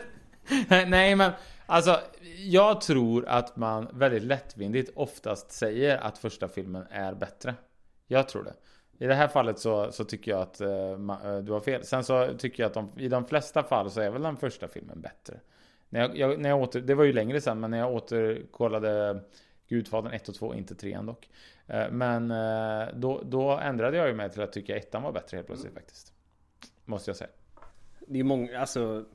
[0.88, 1.32] Nej men
[1.68, 2.00] alltså
[2.38, 7.56] jag tror att man väldigt lättvindigt oftast säger att första filmen är bättre.
[8.08, 8.54] Jag tror det.
[9.00, 11.84] I det här fallet så, så tycker jag att uh, ma- uh, du har fel.
[11.84, 14.68] Sen så tycker jag att de, i de flesta fall så är väl den första
[14.68, 15.40] filmen bättre.
[15.90, 19.22] När jag, jag, när jag åter, det var ju längre sen men när jag återkollade
[19.68, 21.30] Gudfadern 1 och 2, inte 3 dock.
[21.74, 22.30] Uh, men
[23.02, 26.14] då, då ändrade jag ju mig till att tycka ettan var bättre helt plötsligt faktiskt.
[26.86, 27.30] Måste jag säga.
[28.08, 29.06] Det är många, alltså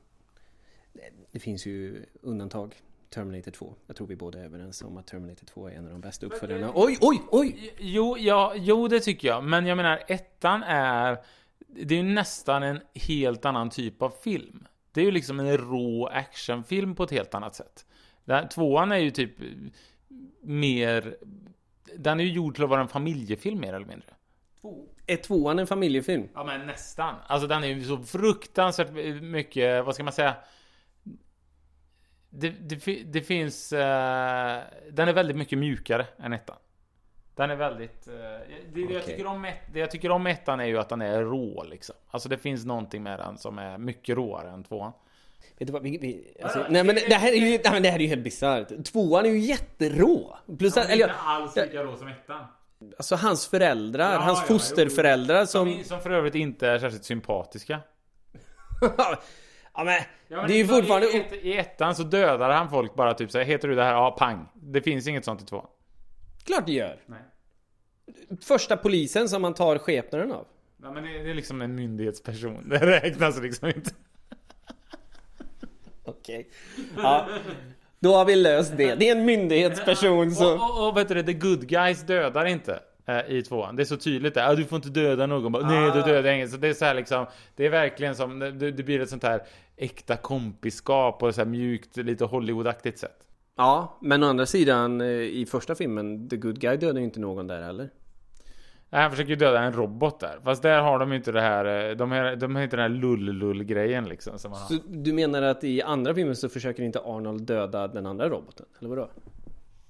[1.31, 2.75] det finns ju undantag.
[3.09, 3.75] Terminator 2.
[3.87, 6.25] Jag tror vi båda är överens om att Terminator 2 är en av de bästa
[6.25, 6.71] uppföljarna.
[6.75, 7.73] Oj, oj, oj!
[7.79, 9.43] Jo, ja, jo, det tycker jag.
[9.43, 11.17] Men jag menar, ettan är...
[11.67, 14.67] Det är ju nästan en helt annan typ av film.
[14.91, 17.85] Det är ju liksom en rå actionfilm på ett helt annat sätt.
[18.25, 19.31] Den, tvåan är ju typ
[20.41, 21.17] mer...
[21.95, 24.09] Den är ju gjord till att vara en familjefilm mer eller mindre.
[25.07, 26.27] Är tvåan en familjefilm?
[26.33, 27.15] Ja, men nästan.
[27.27, 28.91] Alltså den är ju så fruktansvärt
[29.21, 30.35] mycket, vad ska man säga?
[32.35, 33.73] Det, det, det finns...
[33.73, 33.79] Uh,
[34.91, 36.55] den är väldigt mycket mjukare än ettan.
[37.35, 38.07] Den är väldigt...
[38.07, 38.95] Uh, det, det, Okej.
[38.95, 41.63] jag tycker om ett, det jag tycker om ettan är ju att den är rå
[41.63, 41.95] liksom.
[42.09, 44.91] Alltså det finns någonting med den som är mycket råare än tvåan.
[45.57, 47.89] Vet du vad, vi, vi, alltså, nej men det här är ju, nej, men det
[47.89, 48.85] här är ju helt bisarrt.
[48.85, 50.37] Tvåan är ju jätterå.
[50.59, 52.45] Plus att, eller, alls lika rå som ettan.
[52.97, 55.83] alltså hans föräldrar, Ja, hans ja, fosterföräldrar Som, som...
[55.83, 57.79] som för övrigt inte är särskilt sympatiska.
[59.75, 61.07] ja men, Ja, det är ju i- fortfarande...
[61.07, 63.91] I, ett- I ettan så dödar han folk bara typ såhär, heter du det här?
[63.93, 64.45] Ja, pang.
[64.53, 65.67] Det finns inget sånt i tvåan.
[66.45, 66.97] Klart det gör.
[67.05, 67.19] Nej.
[68.41, 70.45] Första polisen som man tar skepnaden av.
[70.83, 72.69] Ja, men det, det är liksom en myndighetsperson.
[72.69, 73.91] Det räknas liksom inte.
[76.05, 76.49] Okej.
[76.97, 77.27] Ja.
[77.99, 78.95] Då har vi löst det.
[78.95, 80.45] Det är en myndighetsperson som...
[80.47, 82.79] Och, och, och vet du det, the good guys dödar inte.
[83.05, 83.75] eh, I tvåan.
[83.75, 84.49] Det är så tydligt där.
[84.49, 85.51] Ah, du får inte döda någon.
[85.51, 86.49] Bara, Nej, du dödar ingen.
[86.49, 87.25] Så det är så här liksom.
[87.55, 89.41] Det är verkligen som, det, det blir ett sånt här
[89.77, 93.17] äkta kompiskap på ett så här mjukt, lite Hollywoodaktigt sätt.
[93.57, 97.19] Ja, men å andra sidan eh, i första filmen, The Good Guy dödar ju inte
[97.19, 97.89] någon där heller.
[98.89, 100.39] Nej, Han försöker ju döda en robot där.
[100.43, 102.91] Fast där har de ju inte det här, eh, de har, de har inte den
[102.91, 104.39] här lull-lull grejen liksom.
[104.39, 104.67] Som man har.
[104.67, 108.65] Så du menar att i andra filmen så försöker inte Arnold döda den andra roboten?
[108.79, 109.09] Eller vadå?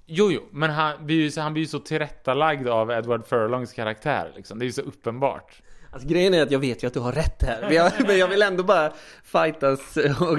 [0.05, 3.73] Jo, jo, men han blir ju så, han blir ju så tillrättalagd av Edward Furlongs
[3.73, 4.59] karaktär liksom.
[4.59, 5.61] Det är ju så uppenbart.
[5.93, 7.61] Alltså grejen är att jag vet ju att du har rätt här.
[7.61, 10.37] Men jag, men jag vill ändå bara fightas och,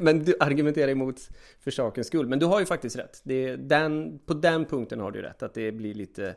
[0.00, 1.16] Men du argumenterar emot
[1.60, 2.26] för sakens skull.
[2.26, 3.20] Men du har ju faktiskt rätt.
[3.24, 5.42] Det den, på den punkten har du rätt.
[5.42, 6.34] Att det blir lite Det är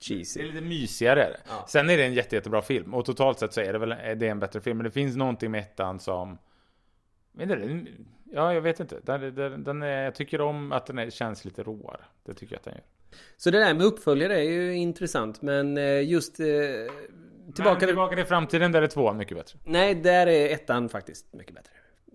[0.00, 0.42] cheesy.
[0.42, 1.36] lite mysigare är.
[1.48, 1.64] Ja.
[1.68, 2.94] Sen är det en jätte, jättebra film.
[2.94, 4.76] Och totalt sett så är det väl är det en bättre film.
[4.76, 6.38] Men det finns någonting med ettan som...
[7.32, 7.86] Det?
[8.32, 9.00] ja, jag vet inte.
[9.02, 12.00] Den, den, den är, jag tycker om att den är, känns lite råare.
[12.26, 12.84] Det tycker jag att den gör.
[13.36, 15.42] Så det där med uppföljare är ju intressant.
[15.42, 16.40] Men eh, just...
[17.54, 19.58] Tillbaka Men tillbaka till framtiden där är tvåan mycket bättre.
[19.64, 21.72] Nej, där är ettan faktiskt mycket bättre.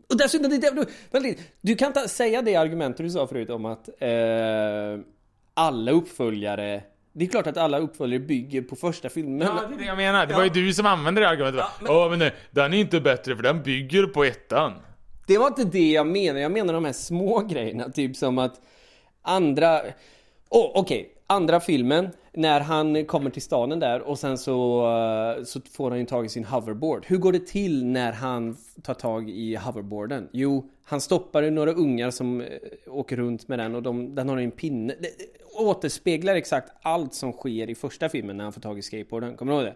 [0.09, 0.85] Och dessutom, det, det,
[1.19, 4.09] du, du kan inte säga det argumentet du sa förut om att eh,
[5.53, 6.83] alla uppföljare
[7.17, 9.47] det är klart att alla uppföljare bygger på första filmen.
[9.47, 10.25] Ja, det är det jag menar.
[10.25, 11.61] Det var ju du som använde det argumentet.
[11.81, 14.73] Åh, Ja, men- men nej, den är inte bättre för den bygger på ettan.
[15.27, 16.39] Det var inte det jag menade.
[16.39, 17.89] Jag menar de här små grejerna.
[17.89, 18.61] Typ som att
[19.21, 19.81] andra...
[20.49, 24.87] Oh, Okej, andra filmen när han kommer till staden där och sen så,
[25.37, 27.05] eh, så får han ju tag i sin hoverboard.
[27.05, 30.29] Hur går det till när han tar tag i hoverboarden?
[30.31, 32.47] Jo, han stoppar några ungar som eh,
[32.87, 34.95] åker runt med den och de, den har en pinne.
[34.99, 35.25] Det, det
[35.57, 39.37] återspeglar exakt allt som sker i första filmen när han får tag i skateboarden.
[39.37, 39.75] Kommer du ihåg det?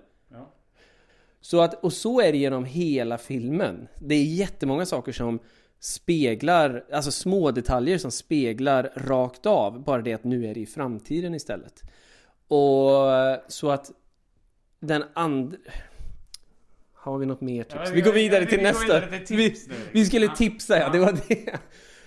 [1.42, 3.88] Så att, och så är det genom hela filmen.
[4.00, 5.40] Det är jättemånga saker som
[5.80, 9.84] speglar, alltså små detaljer som speglar rakt av.
[9.84, 11.82] Bara det att nu är det i framtiden istället.
[12.48, 13.02] Och
[13.48, 13.92] så att
[14.80, 15.58] den andra...
[16.94, 17.82] Har vi något mer tips?
[17.86, 18.86] Ja, vi går vidare vi till går nästa.
[18.86, 19.76] vidare till tips vi, nu.
[19.92, 20.36] vi skulle Ja.
[20.36, 21.60] tipsa ja, det var det.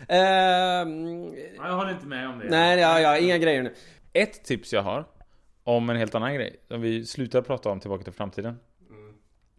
[0.08, 2.44] Ja, Jag håller inte med om det.
[2.50, 3.74] nej, ja, ja, inga grejer nu.
[4.12, 5.04] Ett tips jag har
[5.64, 8.58] om en helt annan grej, som vi slutar prata om Tillbaka till framtiden.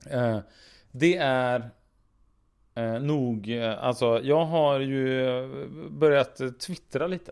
[0.10, 0.40] Eh,
[0.92, 1.70] det är
[2.76, 5.48] eh, nog, eh, alltså jag har ju
[5.90, 7.32] börjat twittra lite.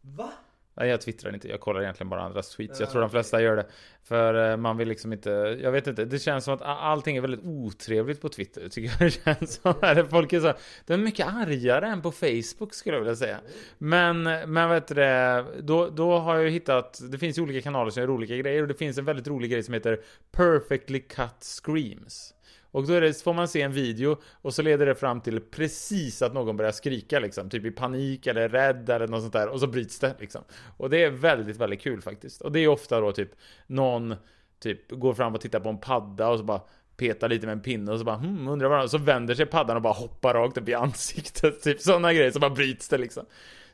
[0.00, 0.32] Va?
[0.74, 2.80] Nej jag twittrar inte, jag kollar egentligen bara andras tweets.
[2.80, 3.66] Jag tror de flesta gör det.
[4.02, 5.30] För eh, man vill liksom inte,
[5.62, 8.68] jag vet inte, det känns som att allting är väldigt otrevligt på Twitter.
[8.68, 9.74] Tycker jag det känns som.
[9.82, 10.52] Eller folk är så,
[10.86, 13.40] de är mycket argare än på Facebook skulle jag vilja säga.
[13.78, 17.62] Men, men vet du det, då, då har jag ju hittat, det finns ju olika
[17.62, 21.00] kanaler som gör olika grejer och det finns en väldigt rolig grej som heter Perfectly
[21.00, 22.34] Cut Screams.
[22.72, 25.40] Och då är det, får man se en video och så leder det fram till
[25.40, 29.48] precis att någon börjar skrika liksom, typ i panik eller rädd eller något sånt där
[29.48, 30.44] och så bryts det liksom.
[30.76, 32.40] Och det är väldigt, väldigt kul faktiskt.
[32.40, 33.30] Och det är ofta då typ
[33.66, 34.14] någon
[34.62, 36.60] typ går fram och tittar på en padda och så bara
[36.96, 39.76] petar lite med en pinne och så bara hmm, undrar vad Så vänder sig paddan
[39.76, 41.62] och bara hoppar rakt upp i ansiktet.
[41.62, 43.26] Typ sådana grejer, så bara bryts det liksom.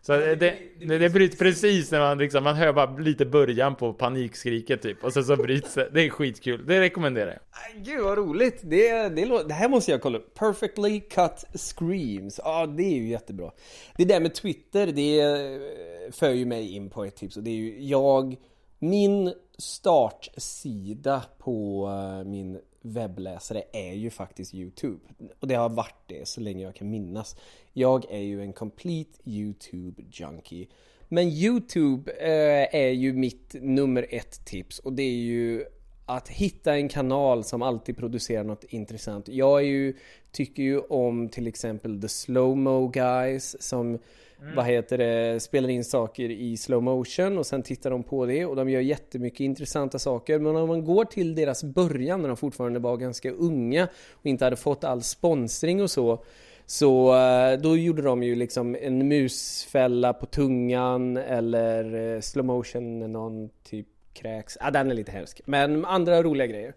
[0.03, 3.75] Så det, det, det, det bryts precis när man liksom, man hör bara lite början
[3.75, 5.05] på panikskriket typ.
[5.05, 5.91] Och sen så bryts det.
[5.93, 6.67] Det är skitkul.
[6.67, 7.41] Det rekommenderar jag.
[7.51, 8.61] Aj, Gud vad roligt!
[8.63, 10.35] Det, det, det här måste jag kolla upp.
[10.35, 12.41] Perfectly cut screams.
[12.45, 13.51] Ja, det är ju jättebra.
[13.97, 17.51] Det där med Twitter, det eh, för ju mig in på ett tips och det
[17.51, 18.37] är ju jag
[18.79, 25.01] Min startsida på eh, min webbläsare är ju faktiskt Youtube.
[25.41, 27.37] Och det har varit det så länge jag kan minnas.
[27.73, 30.69] Jag är ju en complete Youtube junkie.
[31.09, 35.65] Men Youtube eh, är ju mitt nummer ett tips och det är ju
[36.07, 39.29] att hitta en kanal som alltid producerar något intressant.
[39.29, 39.97] Jag är ju,
[40.33, 43.99] tycker ju om till exempel The Slowmo Guys som
[44.43, 44.55] Mm.
[44.55, 48.47] vad heter det, spelar in saker i slow motion och sen tittar de på det
[48.47, 50.39] och de gör jättemycket intressanta saker.
[50.39, 54.45] Men om man går till deras början när de fortfarande var ganska unga och inte
[54.45, 56.25] hade fått all sponsring och så
[56.67, 62.99] så eh, då gjorde de ju liksom en musfälla på tungan eller eh, slow motion
[62.99, 64.59] när någon typ kräks.
[64.61, 65.41] Ja, den är lite hemsk.
[65.45, 66.75] Men andra roliga grejer.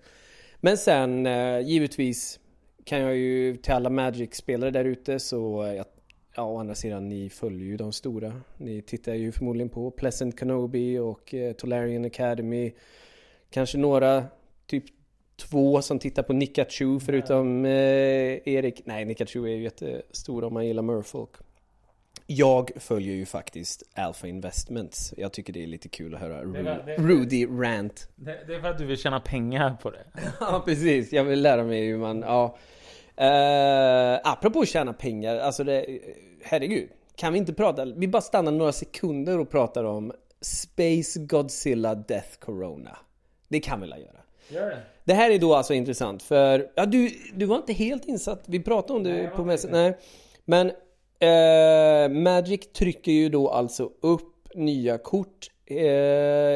[0.59, 2.39] Men sen eh, givetvis
[2.84, 5.86] kan jag ju till alla Magic-spelare där ute så jag,
[6.36, 8.41] Ja, å andra sidan, ni följer ju de stora.
[8.57, 12.73] Ni tittar ju förmodligen på Pleasant Kenobi och eh, Tolarian Academy.
[13.49, 14.23] Kanske några,
[14.67, 14.84] typ
[15.36, 17.71] två som tittar på Nikachu förutom eh,
[18.47, 18.82] Erik.
[18.86, 21.29] Nej, Nikachu är ju jättestor om man gillar Merfolk.
[22.27, 25.13] Jag följer ju faktiskt Alpha Investments.
[25.17, 28.09] Jag tycker det är lite kul att höra Ru- det- Rudy rant.
[28.15, 30.05] Det, det är för att du vill tjäna pengar på det.
[30.39, 32.57] Ja precis, jag vill lära mig hur man, ja.
[33.22, 35.99] Uh, apropå att tjäna pengar, alltså det,
[36.43, 36.89] herregud.
[37.16, 42.39] Kan vi inte prata, vi bara stannar några sekunder och pratar om Space Godzilla Death
[42.39, 42.97] Corona.
[43.47, 44.22] Det kan vi väl göra?
[44.49, 44.82] Gör det.
[45.03, 48.59] Det här är då alltså intressant för, ja du, du var inte helt insatt, vi
[48.59, 49.97] pratade om det Nej, på mässan, nej.
[50.45, 50.72] Men
[51.20, 55.47] eh, Magic trycker ju då alltså upp nya kort.
[55.66, 55.78] Eh,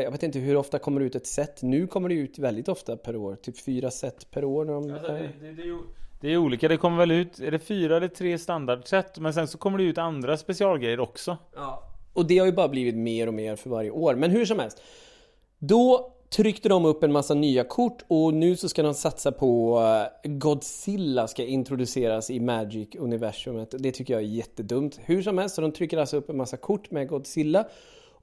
[0.04, 1.62] jag vet inte hur ofta kommer det ut ett set.
[1.62, 4.66] Nu kommer det ut väldigt ofta per år, typ fyra set per år.
[4.66, 5.80] När de, Alltså, det, det, det,
[6.22, 9.20] det är olika, det kommer väl ut, är det fyra eller tre standardset?
[9.20, 11.38] Men sen så kommer det ut andra specialgrejer också.
[11.56, 11.84] Ja.
[12.14, 14.16] Och det har ju bara blivit mer och mer för varje år.
[14.16, 14.82] Men hur som helst.
[15.60, 19.80] Då tryckte de upp en massa nya kort och nu så ska de satsa på
[20.24, 23.76] eh, Godzilla ska introduceras i Magic-universumet.
[23.80, 25.00] Det tycker jag är jättedumt.
[25.04, 27.66] Hur som helst, så de trycker alltså upp en massa kort med Godzilla.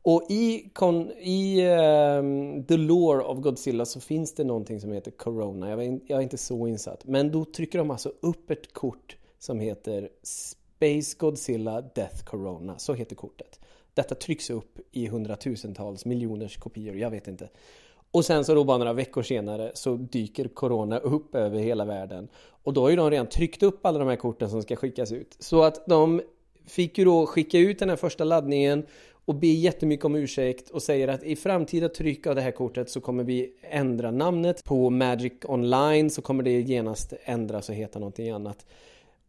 [0.05, 5.11] Och i, kon, i um, the lore of Godzilla så finns det någonting som heter
[5.11, 5.71] Corona.
[5.71, 7.05] Jag, in, jag är inte så insatt.
[7.05, 12.79] Men då trycker de alltså upp ett kort som heter Space Godzilla Death Corona.
[12.79, 13.61] Så heter kortet.
[13.95, 17.49] Detta trycks upp i hundratusentals miljoners kopior, jag vet inte.
[18.11, 22.29] Och sen så då bara några veckor senare så dyker Corona upp över hela världen.
[22.63, 25.13] Och då har ju de redan tryckt upp alla de här korten som ska skickas
[25.13, 25.37] ut.
[25.39, 26.23] Så att de
[26.67, 28.87] fick ju då skicka ut den här första laddningen
[29.25, 32.91] och ber jättemycket om ursäkt och säger att i framtida tryck av det här kortet
[32.91, 34.65] så kommer vi ändra namnet.
[34.65, 38.67] På Magic Online så kommer det genast ändras och heta någonting annat.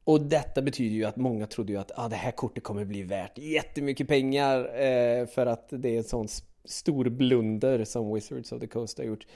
[0.04, 3.04] Och detta betyder ju att många trodde ju att ah, det här kortet kommer bli
[3.04, 6.28] värt jättemycket pengar eh, för att det är en sån
[6.66, 9.28] stor blunder som Wizards of the Coast har gjort.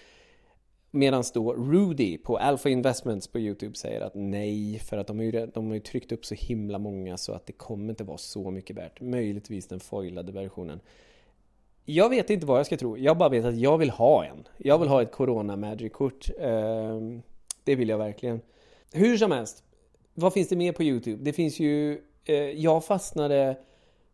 [0.97, 5.23] Medan då Rudy på Alpha Investments på Youtube säger att nej, för att de har,
[5.23, 8.17] ju, de har ju tryckt upp så himla många så att det kommer inte vara
[8.17, 9.01] så mycket värt.
[9.01, 10.79] Möjligtvis den foilade versionen.
[11.85, 12.97] Jag vet inte vad jag ska tro.
[12.97, 14.47] Jag bara vet att jag vill ha en.
[14.57, 16.29] Jag vill ha ett Corona Magic-kort.
[16.39, 17.21] Ehm,
[17.63, 18.41] det vill jag verkligen.
[18.93, 19.63] Hur som helst.
[20.13, 21.23] Vad finns det mer på Youtube?
[21.23, 22.01] Det finns ju...
[22.25, 23.57] Eh, jag fastnade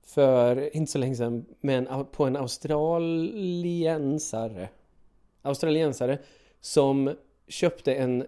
[0.05, 4.69] för inte så länge sedan men på en australiensare.
[5.41, 6.19] Australiensare
[6.63, 7.15] som
[7.47, 8.25] köpte en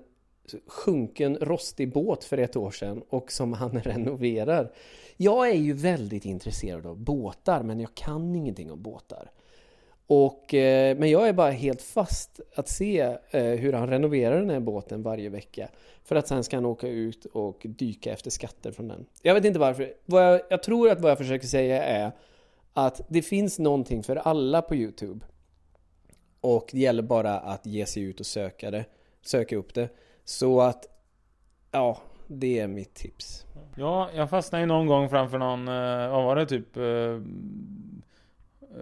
[0.68, 4.72] sjunken rostig båt för ett år sedan och som han renoverar.
[5.18, 9.32] Jag är ju väldigt intresserad av båtar men jag kan ingenting om båtar.
[10.08, 13.00] Och, eh, men jag är bara helt fast att se
[13.32, 15.70] eh, hur han renoverar den här båten varje vecka.
[16.04, 19.06] För att sen ska han åka ut och dyka efter skatter från den.
[19.22, 19.94] Jag vet inte varför.
[20.06, 22.12] Vad jag, jag tror att vad jag försöker säga är
[22.74, 25.26] att det finns någonting för alla på Youtube.
[26.46, 28.86] Och det gäller bara att ge sig ut och söka det.
[29.22, 29.90] Söka upp det.
[30.26, 30.86] Så att,
[31.72, 33.46] ja, det är mitt tips.
[33.76, 36.78] Ja, jag fastnade ju någon gång framför någon, eh, vad var det typ?
[36.78, 37.20] Eh, eh,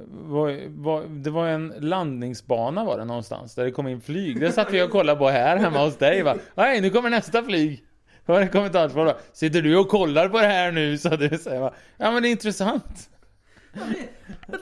[0.08, 4.40] var, var, det var en landningsbana var det någonstans där det kom in flyg.
[4.40, 6.36] Det satt vi och kollade på här hemma hos dig va.
[6.56, 7.84] Nej, nu kommer nästa flyg.
[8.26, 9.18] Var det kommentarsspår då?
[9.34, 10.98] Sitter du och kollar på det här nu?
[10.98, 11.74] Så du säger va.
[11.98, 13.10] Ja men det är intressant.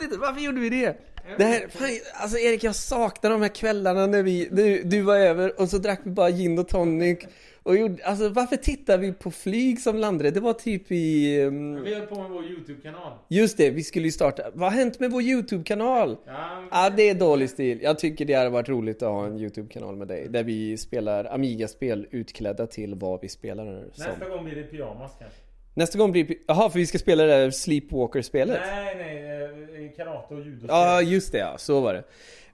[0.01, 0.97] Lite, varför gjorde vi det?
[1.37, 5.15] Det här, fan, alltså Erik jag saknar de här kvällarna när vi, du, du var
[5.17, 7.19] över och så drack vi bara gin och tonic
[7.63, 10.31] och gjorde, alltså varför tittar vi på flyg som landade?
[10.31, 11.41] Det var typ i...
[11.41, 13.13] ehm, Vi höll på med vår YouTube-kanal.
[13.27, 16.17] Just det, vi skulle ju starta, vad har hänt med vår YouTube-kanal?
[16.25, 17.79] Ja, Ja, det är dålig stil.
[17.81, 21.25] Jag tycker det hade varit roligt att ha en YouTube-kanal med dig där vi spelar
[21.25, 24.05] Amiga-spel utklädda till vad vi spelar som.
[24.07, 25.37] nästa gång blir det pyjamas kanske.
[25.73, 28.59] Nästa gång blir Jaha, för vi ska spela det där Sleepwalker-spelet?
[28.65, 30.65] Nej, nej, eh, karate och judo.
[30.69, 32.03] Ja, just det ja, så var det.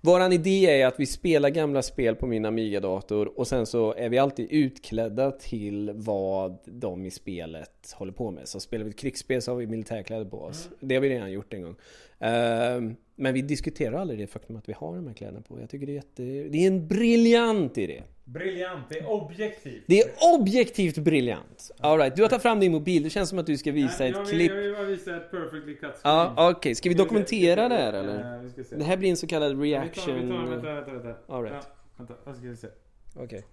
[0.01, 4.09] Våran idé är att vi spelar gamla spel på min Amiga-dator och sen så är
[4.09, 8.47] vi alltid utklädda till vad de i spelet håller på med.
[8.47, 10.69] Så spelar vi ett krigsspel så har vi militärkläder på oss.
[10.79, 11.75] Det har vi redan gjort en gång.
[12.19, 15.59] Ehm, men vi diskuterar aldrig det faktum att vi har de här kläderna på.
[15.59, 16.23] Jag tycker det är jätte...
[16.23, 18.03] Det är en briljant idé.
[18.27, 19.83] Briljant, det är objektivt.
[19.87, 21.71] Det är objektivt briljant.
[21.79, 23.03] Alright, du har tagit fram din mobil.
[23.03, 24.51] Det känns som att du ska visa Nej, ett vill, klipp.
[24.51, 26.33] Jag vill bara visa ett perfectly cut screen.
[26.37, 26.75] Ja, okej.
[26.75, 28.39] Ska vi dokumentera det här eller?
[28.39, 28.75] Vi ska se.
[28.75, 30.29] Det här blir en så kallad Vi tar, vi reaction...
[30.29, 31.33] tar, vänta, vänta, vänta.
[31.33, 31.63] All right.
[31.63, 32.67] Ja, vänta, vad ska vi se?
[33.15, 33.45] Okej.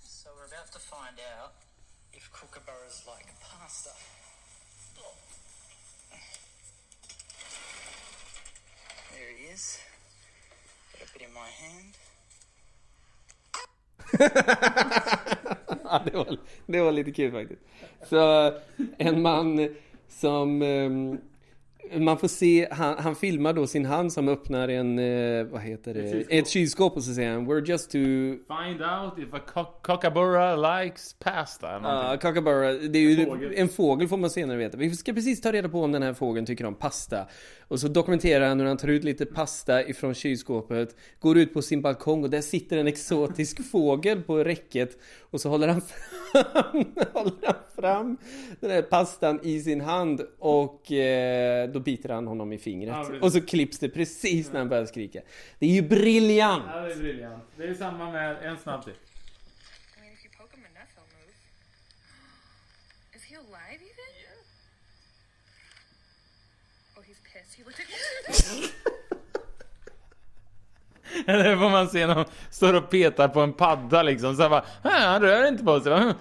[0.00, 1.52] So we're about to find out
[2.12, 3.90] if kookaburras like pasta.
[9.14, 9.78] There he is.
[10.92, 12.09] Got a bit in my hand.
[15.84, 16.36] Ja, det var,
[16.66, 17.60] det var lite kul faktiskt.
[18.08, 18.52] Så
[18.98, 19.68] en man
[20.08, 21.18] som ehm,
[21.96, 25.94] man får se, han, han filmar då sin hand som öppnar en, eh, vad heter
[25.94, 26.32] det, Ett kylskåp.
[26.32, 29.40] ett kylskåp och så säger han We're just to Find out if a
[29.82, 31.72] kookaburra likes pasta.
[31.72, 32.18] Ja, någonting.
[32.20, 33.52] kookaburra, det är ju En fågel.
[33.56, 34.76] en fågel får man senare veta.
[34.76, 37.26] Vi ska precis ta reda på om den här fågeln tycker om pasta.
[37.70, 41.62] Och så dokumenterar han hur han tar ut lite pasta ifrån kylskåpet, går ut på
[41.62, 44.98] sin balkong och där sitter en exotisk fågel på räcket.
[45.20, 48.16] Och så håller han fram, håller han fram
[48.60, 52.96] den här pastan i sin hand och eh, då biter han honom i fingret.
[53.10, 55.20] Ja, och så klipps det precis när han börjar skrika.
[55.58, 56.64] Det är ju briljant!
[56.66, 57.44] Ja, det är briljant.
[57.56, 58.92] Det är samma med en snabb till.
[58.92, 61.32] I mean, if you poke him enough, he'll move.
[63.16, 64.10] Is he alive even?
[67.00, 67.54] Oh, his piss.
[67.56, 67.86] He looked at
[71.26, 74.36] Eller får man se någon står och petar på en padda liksom.
[74.36, 76.14] Så bara, han rör inte på sig.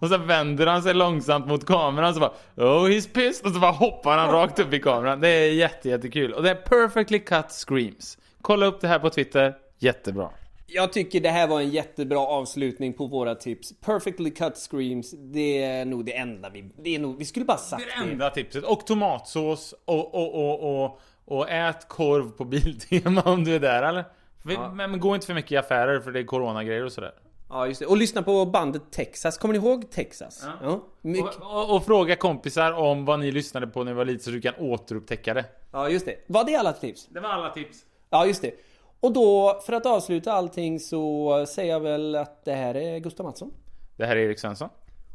[0.00, 3.60] Och så vänder han sig långsamt mot kameran så bara Oh he's pissed och så
[3.60, 5.20] bara hoppar han rakt upp i kameran.
[5.20, 6.32] Det är jätte, jättekul.
[6.32, 8.18] Och det är perfectly cut screams.
[8.42, 9.54] Kolla upp det här på Twitter.
[9.78, 10.30] Jättebra.
[10.70, 13.72] Jag tycker det här var en jättebra avslutning på våra tips.
[13.80, 16.70] Perfectly cut screams, det är nog det enda vi...
[16.82, 18.64] Det är nog, vi skulle bara sagt Det är det enda tipset.
[18.64, 23.82] Och tomatsås och, och, och, och, och ät korv på Biltema om du är där
[23.82, 24.04] eller?
[24.42, 24.72] Ja.
[24.72, 27.12] Men, gå inte för mycket i affärer för det är coronagrejer och sådär.
[27.48, 27.86] Ja, just det.
[27.86, 29.38] Och lyssna på bandet Texas.
[29.38, 30.46] Kommer ni ihåg Texas?
[30.62, 30.84] Ja.
[31.00, 31.36] Mycket...
[31.36, 34.30] Och, och, och fråga kompisar om vad ni lyssnade på när ni var lite så
[34.30, 35.44] du kan återupptäcka det.
[35.72, 36.24] ja, just det.
[36.26, 37.06] Var det alla tips?
[37.06, 37.78] Det var alla tips.
[38.10, 38.52] Ja, just det.
[39.00, 43.26] Och då, för att avsluta allting så säger jag väl att det här är Gustav
[43.26, 43.54] Mattsson.
[43.96, 44.68] Det här är Erik Svensson.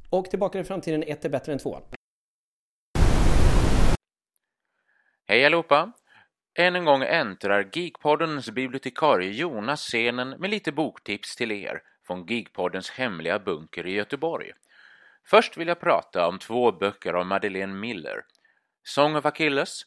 [0.09, 1.81] Och Tillbaka i framtiden, ett är bättre än tvåan.
[5.27, 5.91] Hej allihopa!
[6.59, 12.89] Än en gång äntrar Geekpoddens bibliotekarie Jonas scenen med lite boktips till er från Geekpoddens
[12.89, 14.51] hemliga bunker i Göteborg.
[15.25, 18.25] Först vill jag prata om två böcker av Madeleine Miller,
[18.83, 19.81] Song of Achilles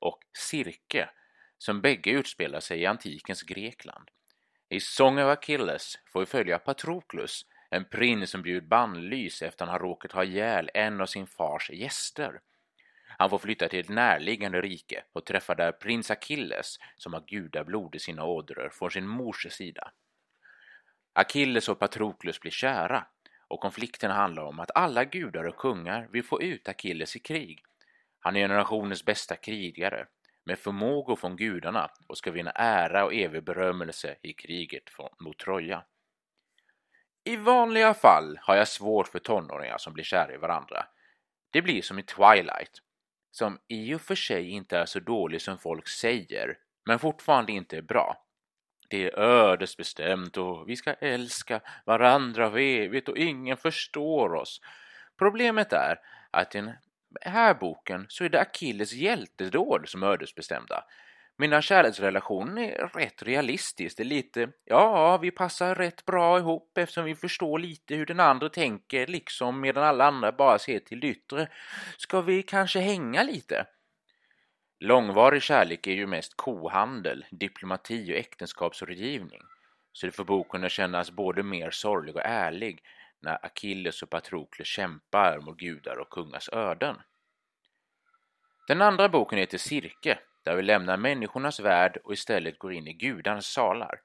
[0.00, 1.08] och Cirke,
[1.58, 4.10] som bägge utspelar sig i antikens Grekland.
[4.68, 9.70] I Song of Achilles får vi följa Patroklus, en prins som blir bannlys efter att
[9.70, 12.40] han råkat ha ihjäl en av sin fars gäster.
[13.18, 17.94] Han får flytta till ett närliggande rike och träffar där prins Achilles som har gudablod
[17.94, 19.90] i sina ådror från sin mors sida.
[21.12, 23.06] Achilles och Patroklus blir kära
[23.48, 27.62] och konflikten handlar om att alla gudar och kungar vill få ut Achilles i krig.
[28.20, 30.06] Han är generationens bästa krigare
[30.46, 34.82] med förmågor från gudarna och ska vinna ära och evig berömmelse i kriget
[35.20, 35.84] mot Troja.
[37.24, 40.86] I vanliga fall har jag svårt för tonåringar som blir kära i varandra.
[41.50, 42.82] Det blir som i Twilight,
[43.30, 47.76] som i och för sig inte är så dålig som folk säger, men fortfarande inte
[47.76, 48.22] är bra.
[48.88, 54.60] Det är ödesbestämt och vi ska älska varandra för evigt och ingen förstår oss.
[55.18, 55.98] Problemet är
[56.30, 56.72] att en
[57.20, 60.84] här boken så är det Achilles hjältedåd som är ödesbestämda.
[61.38, 63.96] Mina kärleksrelationer är rätt realistiskt.
[63.96, 68.20] Det är lite, ja, vi passar rätt bra ihop eftersom vi förstår lite hur den
[68.20, 71.48] andra tänker, liksom medan alla andra bara ser till det yttre.
[71.96, 73.66] Ska vi kanske hänga lite?
[74.80, 79.42] Långvarig kärlek är ju mest kohandel, diplomati och äktenskapsrådgivning.
[79.92, 82.82] Så det får boken att kännas både mer sorglig och ärlig
[83.20, 86.96] när Achilles och Patrokles kämpar mot gudar och kungars öden.
[88.68, 92.92] Den andra boken heter Cirke, där vi lämnar människornas värld och istället går in i
[92.92, 94.00] gudarnas salar.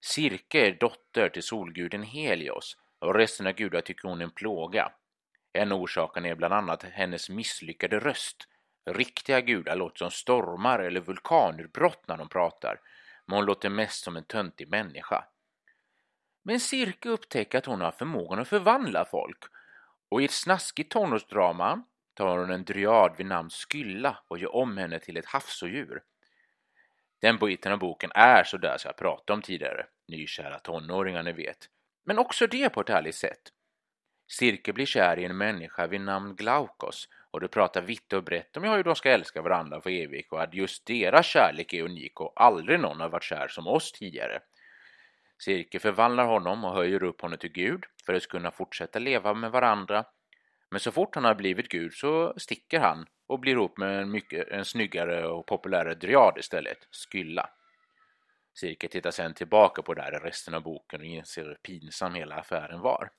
[0.00, 4.92] Cirke är dotter till solguden Helios och resten av gudar tycker hon är en plåga.
[5.52, 8.48] En orsaken är bland annat hennes misslyckade röst.
[8.90, 12.80] Riktiga gudar låter som stormar eller vulkanutbrott när de pratar,
[13.26, 15.24] men hon låter mest som en töntig människa.
[16.42, 19.38] Men Cirke upptäcker att hon har förmågan att förvandla folk
[20.08, 21.82] och i ett snaskigt tonårsdrama
[22.14, 26.02] tar hon en dryad vid namn Skylla och gör om henne till ett havsodjur.
[27.20, 31.68] Den biten av boken är sådär som jag pratade om tidigare, nykära tonåringar ni vet.
[32.04, 33.42] Men också det på ett härligt sätt.
[34.28, 38.56] Cirke blir kär i en människa vid namn Glaukos och de pratar vitt och brett
[38.56, 42.20] om hur de ska älska varandra för evigt och att just deras kärlek är unik
[42.20, 44.40] och aldrig någon har varit kär som oss tidigare.
[45.44, 49.50] Cirke förvandlar honom och höjer upp honom till Gud för att kunna fortsätta leva med
[49.50, 50.04] varandra
[50.72, 54.10] men så fort han har blivit gud så sticker han och blir ihop med en,
[54.10, 57.50] mycket, en snyggare och populärare dryad istället, Skylla.
[58.54, 62.14] Cirke tittar sedan tillbaka på det här i resten av boken och inser hur pinsam
[62.14, 63.10] hela affären var.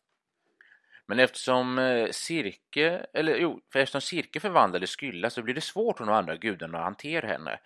[1.05, 5.97] Men eftersom eh, Cirke, eller jo, för eftersom Cirke förvandlade Skylla så blir det svårt
[5.97, 7.59] för de andra gudarna att hantera henne.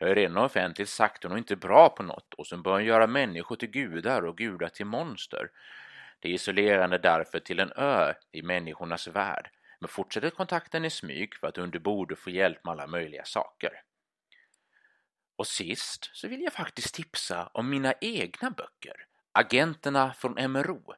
[0.00, 2.62] Det har ju redan offentligt sagt att hon inte är bra på något och sen
[2.62, 5.50] börjar hon göra människor till gudar och gudar till monster.
[6.20, 11.34] Det är isolerande därför till en ö i människornas värld, men fortsätter kontakten i smyg
[11.34, 13.82] för att under bordet få hjälp med alla möjliga saker.
[15.36, 20.94] Och sist så vill jag faktiskt tipsa om mina egna böcker, Agenterna från MRO.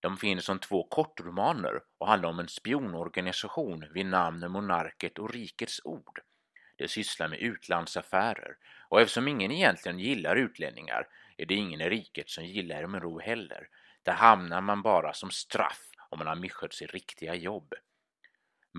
[0.00, 5.80] De finns som två kortromaner och handlar om en spionorganisation vid namn Monarket och Rikets
[5.84, 6.20] Ord.
[6.78, 8.56] De sysslar med utlandsaffärer
[8.88, 13.68] och eftersom ingen egentligen gillar utlänningar är det ingen i riket som gillar MRO heller
[14.02, 17.74] där hamnar man bara som straff om man har misskött sitt riktiga jobb.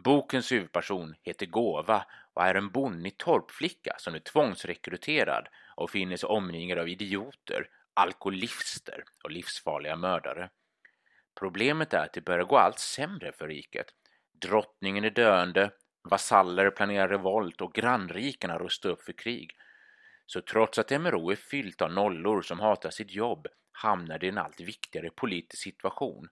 [0.04, 6.28] Bokens huvudperson heter Gåva och är en bonnig torpflicka som är tvångsrekryterad och finner sig
[6.28, 10.50] omringad av idioter, alkoholister och livsfarliga mördare.
[11.40, 13.86] Problemet är att det börjar gå allt sämre för riket.
[14.42, 15.72] Drottningen är döende,
[16.10, 19.56] vasaller planerar revolt och grannrikarna rustar upp för krig.
[20.26, 24.30] Så trots att MRO är fyllt av nollor som hatar sitt jobb hamnar det i
[24.30, 26.30] en allt viktigare politisk situation.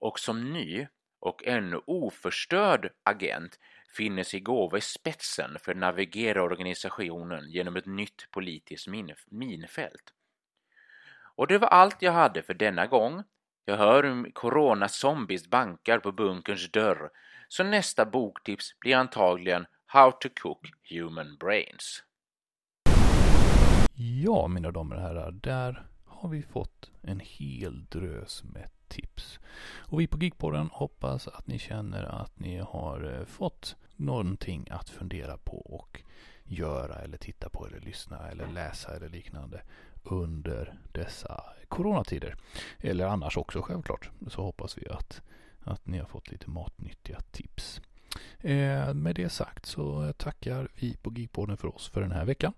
[0.00, 0.86] Och som ny
[1.20, 3.58] och ännu oförstörd agent
[3.96, 10.12] finner sig Gåva i spetsen för att navigera organisationen genom ett nytt politiskt min minfält.
[11.34, 13.22] Och det var allt jag hade för denna gång.
[13.64, 17.10] Jag hör hur corona-zombies bankar på bunkerns dörr,
[17.52, 22.02] så nästa boktips blir antagligen How to cook human brains.
[23.94, 29.40] Ja, mina damer och herrar, där har vi fått en hel drös med tips.
[29.64, 34.90] Och vi på Geekporren hoppas att ni känner att ni har eh, fått någonting att
[34.90, 36.02] fundera på och
[36.44, 39.62] göra eller titta på eller lyssna eller läsa eller liknande
[40.02, 42.36] under dessa coronatider.
[42.78, 44.10] Eller annars också självklart.
[44.28, 45.22] Så hoppas vi att,
[45.64, 47.80] att ni har fått lite matnyttiga tips.
[48.40, 52.52] Eh, med det sagt så tackar vi på Geekpodden för oss för den här veckan.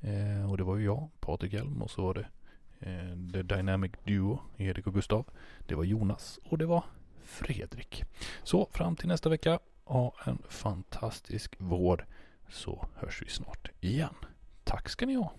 [0.00, 2.26] Eh, och det var ju jag, Patrik Hjelm och så var det
[2.80, 5.26] eh, The Dynamic Duo, Erik och Gustav.
[5.66, 6.84] Det var Jonas och det var
[7.24, 8.04] Fredrik.
[8.42, 12.06] Så fram till nästa vecka, ha en fantastisk vår
[12.48, 14.14] så hörs vi snart igen.
[14.64, 15.32] Tack ska ni ha.